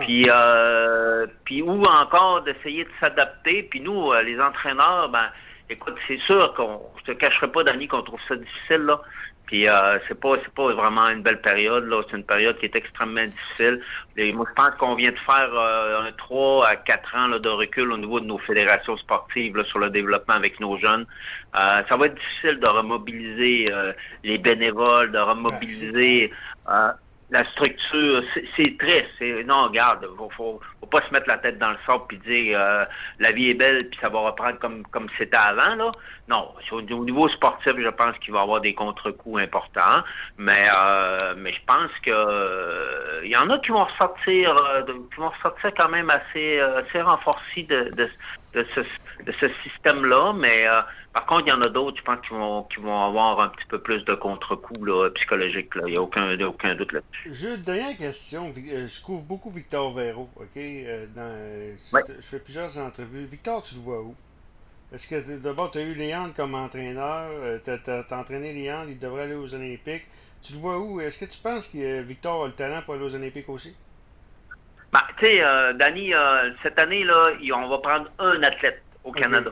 Puis, 0.00 0.26
euh, 0.28 1.26
puis 1.44 1.62
ou 1.62 1.82
encore 1.82 2.42
d'essayer 2.42 2.84
de 2.84 2.90
s'adapter. 3.00 3.64
Puis 3.64 3.80
nous, 3.80 4.12
euh, 4.12 4.22
les 4.22 4.40
entraîneurs, 4.40 5.08
ben, 5.08 5.26
écoute, 5.70 5.96
c'est 6.06 6.20
sûr 6.20 6.52
qu'on, 6.54 6.80
je 6.98 7.12
te 7.12 7.18
cacherai 7.18 7.48
pas, 7.48 7.64
Dani, 7.64 7.86
qu'on 7.88 8.02
trouve 8.02 8.20
ça 8.28 8.36
difficile 8.36 8.82
là. 8.82 9.00
Puis 9.48 9.66
euh, 9.66 9.98
c'est 10.06 10.20
pas 10.20 10.34
c'est 10.42 10.52
pas 10.52 10.74
vraiment 10.74 11.08
une 11.08 11.22
belle 11.22 11.40
période 11.40 11.88
là, 11.88 12.02
c'est 12.08 12.18
une 12.18 12.24
période 12.24 12.58
qui 12.58 12.66
est 12.66 12.76
extrêmement 12.76 13.24
difficile. 13.24 13.80
Et 14.18 14.30
moi 14.34 14.44
je 14.46 14.54
pense 14.54 14.74
qu'on 14.78 14.94
vient 14.94 15.10
de 15.10 15.18
faire 15.18 15.50
euh, 15.54 16.02
un 16.06 16.12
3 16.12 16.68
à 16.68 16.76
4 16.76 17.16
ans 17.16 17.26
là, 17.28 17.38
de 17.38 17.48
recul 17.48 17.90
au 17.90 17.96
niveau 17.96 18.20
de 18.20 18.26
nos 18.26 18.36
fédérations 18.36 18.98
sportives 18.98 19.56
là, 19.56 19.64
sur 19.64 19.78
le 19.78 19.88
développement 19.88 20.34
avec 20.34 20.60
nos 20.60 20.76
jeunes. 20.76 21.06
Euh, 21.58 21.82
ça 21.88 21.96
va 21.96 22.06
être 22.06 22.14
difficile 22.14 22.60
de 22.60 22.68
remobiliser 22.68 23.64
euh, 23.72 23.94
les 24.22 24.36
bénévoles, 24.36 25.12
de 25.12 25.18
remobiliser 25.18 26.30
la 27.30 27.44
structure, 27.50 28.22
c'est 28.56 28.78
triste. 28.78 29.46
Non, 29.46 29.64
regarde, 29.64 30.06
faut, 30.16 30.30
faut, 30.34 30.60
faut, 30.80 30.86
pas 30.86 31.02
se 31.06 31.12
mettre 31.12 31.28
la 31.28 31.36
tête 31.36 31.58
dans 31.58 31.70
le 31.70 31.76
sable 31.86 32.04
puis 32.08 32.18
dire 32.18 32.58
euh, 32.58 32.84
la 33.18 33.32
vie 33.32 33.50
est 33.50 33.54
belle 33.54 33.78
puis 33.90 33.98
ça 34.00 34.08
va 34.08 34.20
reprendre 34.20 34.58
comme 34.58 34.82
comme 34.86 35.08
c'était 35.18 35.36
avant 35.36 35.74
là. 35.74 35.90
Non, 36.28 36.52
au, 36.72 36.80
niveau 36.82 37.28
sportif, 37.28 37.72
je 37.78 37.88
pense 37.88 38.16
qu'il 38.18 38.32
va 38.32 38.40
y 38.40 38.42
avoir 38.42 38.60
des 38.60 38.74
contre-coups 38.74 39.42
importants, 39.42 40.02
mais 40.38 40.68
euh, 40.74 41.34
mais 41.36 41.52
je 41.52 41.60
pense 41.66 41.90
que 42.02 42.10
il 42.10 42.12
euh, 42.12 43.26
y 43.26 43.36
en 43.36 43.50
a 43.50 43.58
qui 43.58 43.72
vont 43.72 43.84
ressortir, 43.84 44.54
qui 44.86 45.20
vont 45.20 45.30
ressortir 45.30 45.72
quand 45.76 45.88
même 45.88 46.08
assez 46.08 46.60
assez 46.60 47.02
renforcés 47.02 47.64
de, 47.64 47.90
de, 47.94 48.08
de 48.54 48.66
ce 48.74 48.80
de 49.24 49.32
ce 49.38 49.48
système 49.62 50.06
là, 50.06 50.32
mais 50.32 50.66
par 51.18 51.26
contre, 51.26 51.46
il 51.46 51.50
y 51.50 51.52
en 51.52 51.62
a 51.62 51.68
d'autres, 51.68 51.96
je 51.98 52.04
pense, 52.04 52.20
qui 52.20 52.30
vont, 52.32 52.62
qui 52.62 52.76
vont 52.76 53.02
avoir 53.02 53.40
un 53.40 53.48
petit 53.48 53.64
peu 53.68 53.80
plus 53.80 54.04
de 54.04 54.14
contre-coup 54.14 54.86
psychologique. 55.16 55.68
Il 55.74 55.92
n'y 55.92 55.96
a 55.96 56.00
aucun, 56.00 56.40
aucun 56.42 56.76
doute 56.76 56.92
là-dessus. 56.92 57.34
Juste 57.34 57.62
dernière 57.62 57.96
question. 57.96 58.52
Euh, 58.56 58.86
je 58.86 59.02
couvre 59.02 59.24
beaucoup 59.24 59.50
Victor 59.50 59.92
Véro. 59.92 60.30
OK? 60.36 60.46
Euh, 60.56 61.74
je 61.88 62.20
fais 62.20 62.38
plusieurs 62.38 62.78
entrevues. 62.78 63.24
Victor, 63.24 63.64
tu 63.64 63.74
le 63.74 63.80
vois 63.80 64.00
où? 64.00 64.14
Est-ce 64.92 65.08
que 65.08 65.38
d'abord, 65.38 65.72
tu 65.72 65.78
as 65.78 65.82
eu 65.82 65.94
Léandre 65.94 66.34
comme 66.34 66.54
entraîneur? 66.54 67.30
Euh, 67.32 67.58
tu 67.64 67.90
as, 67.90 68.16
entraîné 68.16 68.52
Léandre, 68.52 68.90
il 68.90 68.98
devrait 69.00 69.24
aller 69.24 69.34
aux 69.34 69.52
Olympiques. 69.52 70.06
Tu 70.40 70.52
le 70.52 70.60
vois 70.60 70.78
où? 70.78 71.00
Est-ce 71.00 71.24
que 71.24 71.28
tu 71.28 71.40
penses 71.42 71.70
que 71.70 72.00
Victor 72.02 72.44
a 72.44 72.46
le 72.46 72.52
talent 72.52 72.80
pour 72.82 72.94
aller 72.94 73.04
aux 73.04 73.16
Olympiques 73.16 73.48
aussi? 73.48 73.74
Ben, 74.92 75.02
tu 75.18 75.26
sais, 75.26 75.42
Danny, 75.74 76.12
cette 76.62 76.78
année, 76.78 77.02
là, 77.02 77.32
on 77.56 77.68
va 77.68 77.78
prendre 77.78 78.08
un 78.20 78.40
athlète 78.44 78.84
au 79.02 79.10
Canada. 79.10 79.50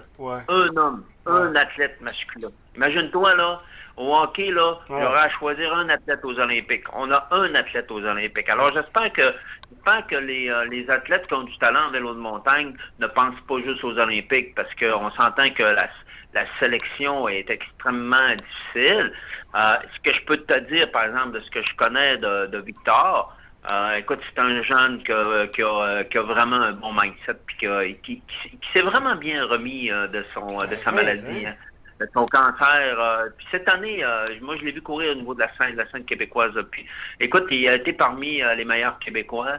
Un 0.48 0.76
homme, 0.76 1.04
un 1.26 1.54
athlète 1.54 2.00
masculin. 2.00 2.50
Imagine-toi, 2.76 3.34
là, 3.34 3.56
au 3.96 4.14
hockey, 4.14 4.50
là, 4.50 4.78
il 4.90 4.96
y 4.96 5.02
aura 5.02 5.22
à 5.22 5.30
choisir 5.30 5.74
un 5.74 5.88
athlète 5.88 6.24
aux 6.24 6.38
Olympiques. 6.38 6.84
On 6.92 7.10
a 7.10 7.26
un 7.30 7.54
athlète 7.54 7.90
aux 7.90 8.04
Olympiques. 8.04 8.48
Alors, 8.48 8.70
j'espère 8.72 9.12
que, 9.12 9.34
j'espère 9.70 10.06
que 10.06 10.16
les, 10.16 10.50
euh, 10.50 10.64
les 10.66 10.88
athlètes 10.90 11.26
qui 11.26 11.34
ont 11.34 11.44
du 11.44 11.56
talent 11.58 11.88
en 11.88 11.90
vélo 11.90 12.14
de 12.14 12.20
montagne 12.20 12.74
ne 12.98 13.06
pensent 13.06 13.40
pas 13.48 13.58
juste 13.64 13.82
aux 13.84 13.98
Olympiques 13.98 14.54
parce 14.54 14.72
qu'on 14.74 15.10
s'entend 15.12 15.50
que 15.50 15.62
la, 15.62 15.88
la 16.34 16.44
sélection 16.58 17.28
est 17.28 17.48
extrêmement 17.48 18.28
difficile. 18.28 19.12
Euh, 19.54 19.76
ce 19.94 20.10
que 20.10 20.14
je 20.14 20.24
peux 20.24 20.36
te 20.36 20.64
dire, 20.70 20.90
par 20.90 21.04
exemple, 21.04 21.32
de 21.32 21.40
ce 21.40 21.50
que 21.50 21.60
je 21.66 21.76
connais 21.76 22.18
de, 22.18 22.46
de 22.46 22.58
Victor, 22.58 23.34
euh, 23.72 23.96
écoute, 23.96 24.20
c'est 24.28 24.40
un 24.40 24.62
jeune 24.62 25.02
qui 25.02 25.10
a, 25.10 25.46
qui, 25.48 25.62
a, 25.62 26.04
qui 26.04 26.18
a, 26.18 26.22
vraiment 26.22 26.56
un 26.56 26.72
bon 26.72 26.92
mindset 26.92 27.34
puis 27.46 27.56
qui, 28.02 28.20
qui, 28.20 28.68
s'est 28.72 28.82
vraiment 28.82 29.16
bien 29.16 29.44
remis 29.44 29.90
euh, 29.90 30.06
de 30.06 30.24
son 30.32 30.46
de 30.46 30.76
sa 30.84 30.92
maladie, 30.92 31.46
hein. 31.46 31.54
De 31.98 32.06
son 32.14 32.26
cancer. 32.26 33.00
Euh, 33.00 33.28
puis 33.36 33.46
cette 33.50 33.66
année, 33.68 34.04
moi 34.42 34.54
je 34.58 34.66
l'ai 34.66 34.72
vu 34.72 34.82
courir 34.82 35.12
au 35.12 35.14
niveau 35.14 35.34
de 35.34 35.40
la 35.40 35.50
scène, 35.56 35.72
de 35.72 35.78
la 35.78 35.90
scène 35.90 36.04
québécoise. 36.04 36.52
Puis, 36.70 36.84
écoute, 37.18 37.46
il 37.50 37.66
a 37.68 37.74
été 37.74 37.92
parmi 37.94 38.42
les 38.56 38.64
meilleurs 38.66 38.98
Québécois. 38.98 39.56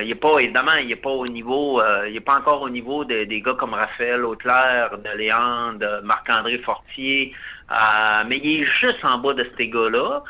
il 0.00 0.08
est 0.08 0.14
pas, 0.14 0.38
évidemment, 0.38 0.74
il 0.74 0.90
est 0.90 0.96
pas 0.96 1.10
au 1.10 1.26
niveau, 1.26 1.82
il 2.06 2.16
est 2.16 2.20
pas 2.20 2.36
encore 2.36 2.62
au 2.62 2.70
niveau 2.70 3.04
des 3.04 3.42
gars 3.42 3.54
comme 3.54 3.74
Raphaël 3.74 4.24
Auclair, 4.24 4.96
de 4.98 5.18
Léandre, 5.18 5.80
de 5.80 6.00
Marc-André 6.02 6.58
Fortier. 6.58 7.34
mais 8.28 8.38
il 8.38 8.62
est 8.62 8.66
juste 8.80 9.04
en 9.04 9.18
bas 9.18 9.34
de 9.34 9.44
ces 9.58 9.66
gars-là. 9.66 10.22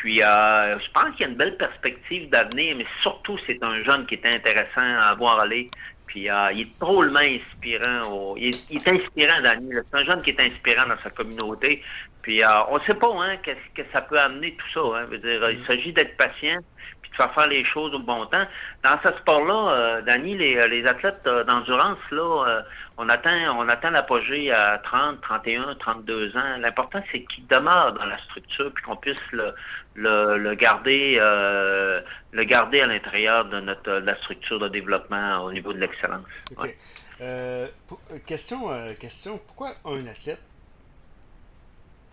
Puis, 0.00 0.22
euh, 0.22 0.78
je 0.78 0.90
pense 0.92 1.14
qu'il 1.14 1.20
y 1.20 1.24
a 1.24 1.28
une 1.30 1.36
belle 1.36 1.56
perspective 1.56 2.28
d'avenir, 2.28 2.76
mais 2.76 2.86
surtout, 3.00 3.38
c'est 3.46 3.62
un 3.62 3.82
jeune 3.84 4.06
qui 4.06 4.14
est 4.14 4.26
intéressant 4.26 4.80
à 4.80 5.14
voir 5.14 5.40
aller. 5.40 5.70
Puis, 6.06 6.28
euh, 6.28 6.52
il 6.52 6.62
est 6.62 6.80
drôlement 6.80 7.20
inspirant. 7.20 8.34
Il, 8.36 8.48
est, 8.48 8.88
inspirant, 8.88 9.40
Daniel. 9.40 9.82
C'est 9.84 9.96
un 9.96 10.04
jeune 10.04 10.20
qui 10.20 10.30
est 10.30 10.40
inspirant 10.40 10.88
dans 10.88 10.98
sa 11.02 11.10
communauté. 11.10 11.82
Puis, 12.22 12.42
euh, 12.42 12.64
on 12.70 12.78
ne 12.78 12.84
sait 12.84 12.94
pas 12.94 13.08
hein, 13.20 13.36
qu'est-ce 13.42 13.82
que 13.82 13.88
ça 13.92 14.00
peut 14.00 14.18
amener 14.18 14.56
tout 14.56 14.66
ça. 14.74 14.98
Hein. 14.98 15.06
dire, 15.16 15.50
il 15.50 15.64
s'agit 15.66 15.92
d'être 15.92 16.16
patient, 16.16 16.58
faire 17.16 17.32
faire 17.34 17.46
les 17.46 17.64
choses 17.64 17.94
au 17.94 17.98
bon 17.98 18.26
temps. 18.26 18.44
Dans 18.82 18.98
ce 19.02 19.10
sport-là, 19.18 19.70
euh, 19.70 20.02
Dani, 20.02 20.36
les, 20.36 20.68
les 20.68 20.86
athlètes 20.86 21.24
d'endurance, 21.46 21.98
là, 22.10 22.62
on 22.96 23.08
atteint, 23.08 23.54
on 23.58 23.68
atteint 23.68 23.90
l'apogée 23.90 24.52
à 24.52 24.78
30, 24.78 25.20
31, 25.20 25.74
32 25.80 26.36
ans. 26.36 26.56
L'important, 26.58 27.02
c'est 27.10 27.24
qu'il 27.24 27.46
demeure 27.46 27.92
dans 27.92 28.06
la 28.06 28.18
structure 28.24 28.72
puis 28.72 28.84
qu'on 28.84 28.96
puisse 28.96 29.16
le, 29.32 29.54
le, 29.94 30.54
garder, 30.54 31.16
euh, 31.18 32.00
le 32.32 32.44
garder 32.44 32.80
à 32.80 32.86
l'intérieur 32.86 33.46
de 33.46 33.60
notre 33.60 33.90
la 33.92 34.16
structure 34.18 34.58
de 34.58 34.68
développement 34.68 35.42
au 35.44 35.52
niveau 35.52 35.72
de 35.72 35.78
l'excellence. 35.78 36.24
Euh, 37.20 37.66
question, 38.26 38.70
euh, 38.70 38.92
question, 38.94 39.38
pourquoi 39.46 39.70
un 39.84 40.06
athlète? 40.06 40.42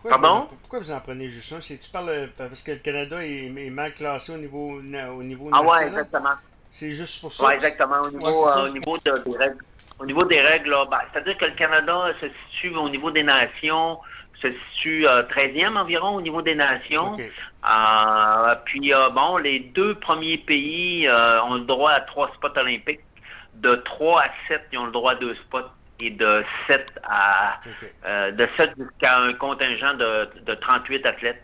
Pourquoi 0.02 0.20
Pardon? 0.20 0.46
Vous, 0.50 0.56
pourquoi 0.56 0.78
vous 0.80 0.92
en 0.92 1.00
prenez 1.00 1.28
juste 1.28 1.52
un? 1.52 1.60
Tu 1.60 1.90
parles 1.92 2.28
parce 2.36 2.62
que 2.62 2.72
le 2.72 2.78
Canada 2.78 3.24
est, 3.24 3.70
mal 3.70 3.94
classé 3.94 4.34
au 4.34 4.38
niveau, 4.38 4.80
au 4.80 5.22
niveau 5.22 5.48
ah, 5.52 5.62
national? 5.62 5.62
Ah 5.62 5.62
ouais, 5.62 5.86
exactement. 5.86 6.34
C'est 6.72 6.92
juste 6.92 7.20
pour 7.20 7.32
ça? 7.32 7.46
Oui, 7.46 7.54
exactement. 7.54 8.00
Au 8.02 8.10
niveau, 8.10 8.46
au 8.46 8.68
niveau 8.68 8.96
de, 9.04 9.30
des 9.30 9.36
règles 9.36 9.64
au 10.02 10.06
niveau 10.06 10.24
des 10.24 10.40
règles, 10.40 10.74
ben, 10.90 10.98
c'est-à-dire 11.12 11.36
que 11.38 11.44
le 11.44 11.52
Canada 11.52 12.08
se 12.20 12.26
situe 12.50 12.74
au 12.74 12.88
niveau 12.88 13.12
des 13.12 13.22
nations, 13.22 13.98
se 14.40 14.48
situe 14.74 15.04
13e 15.04 15.76
euh, 15.76 15.80
environ 15.80 16.16
au 16.16 16.20
niveau 16.20 16.42
des 16.42 16.56
nations. 16.56 17.14
Euh, 17.16 18.54
puis, 18.64 18.92
euh, 18.92 19.08
bon, 19.10 19.36
les 19.36 19.60
deux 19.60 19.94
premiers 19.94 20.38
pays 20.38 21.08
ont 21.08 21.54
le 21.54 21.64
droit 21.66 21.92
à 21.92 22.00
trois 22.00 22.32
spots 22.34 22.58
olympiques. 22.58 23.00
De 23.54 23.76
3 23.76 24.22
à 24.22 24.28
7, 24.48 24.62
ils 24.72 24.78
ont 24.78 24.86
le 24.86 24.92
droit 24.92 25.12
à 25.12 25.14
deux 25.14 25.34
spots. 25.34 25.70
Et 26.04 26.10
de 26.10 26.44
7 26.66 27.00
à 27.04 27.58
de 28.04 28.48
7 28.56 28.70
jusqu'à 28.76 29.18
un 29.18 29.32
contingent 29.34 29.94
de, 29.94 30.28
de 30.44 30.54
38 30.54 31.06
athlètes 31.06 31.42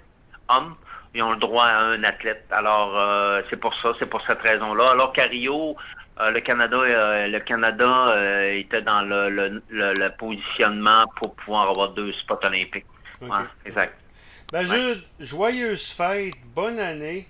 hommes 0.48 0.74
ils 1.14 1.22
ont 1.22 1.30
le 1.32 1.38
droit 1.38 1.64
à 1.64 1.78
un 1.78 2.04
athlète. 2.04 2.44
Alors, 2.50 3.42
c'est 3.48 3.56
pour 3.56 3.74
ça, 3.76 3.92
c'est 3.98 4.06
pour 4.06 4.20
cette 4.26 4.40
raison-là. 4.40 4.84
Alors 4.90 5.14
qu'à 5.14 5.24
Rio, 5.24 5.74
euh, 6.20 6.30
le 6.32 6.40
Canada, 6.40 6.76
euh, 6.76 7.28
le 7.28 7.38
Canada 7.40 8.08
euh, 8.08 8.58
était 8.58 8.82
dans 8.82 9.02
le, 9.02 10.08
positionnement 10.18 11.04
pour 11.16 11.34
pouvoir 11.36 11.70
avoir 11.70 11.90
deux 11.90 12.12
spots 12.12 12.40
olympiques. 12.42 12.86
exact. 13.64 13.94
Ben, 14.50 14.62
Jude, 14.62 15.04
joyeuse 15.20 15.92
fête, 15.92 16.34
bonne 16.54 16.80
année. 16.80 17.28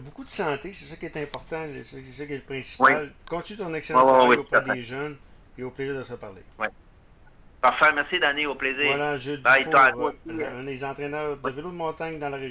beaucoup 0.00 0.24
de 0.24 0.30
santé, 0.30 0.72
c'est 0.72 0.86
ça 0.86 0.96
qui 0.96 1.06
est 1.06 1.22
important, 1.22 1.66
c'est 1.74 1.82
ça 1.82 2.24
qui 2.24 2.32
est 2.32 2.36
le 2.36 2.42
principal. 2.42 3.12
Continue 3.28 3.58
ton 3.58 3.74
excellent 3.74 4.06
travail 4.06 4.38
auprès 4.38 4.62
des 4.62 4.82
jeunes 4.82 5.16
et 5.58 5.62
au 5.62 5.70
plaisir 5.70 5.94
de 5.96 6.02
se 6.02 6.14
parler. 6.14 6.42
Oui. 6.58 6.66
Parfait, 7.60 7.92
merci 7.94 8.20
Danny, 8.20 8.46
au 8.46 8.54
plaisir. 8.54 8.86
Voilà, 8.86 9.18
Jude 9.18 9.42
Dufour, 9.42 10.12
un 10.28 10.64
des 10.64 10.84
entraîneurs 10.84 11.36
de 11.36 11.50
vélo 11.50 11.70
de 11.70 11.76
montagne 11.76 12.18
dans 12.18 12.28
la 12.28 12.36
région. 12.36 12.44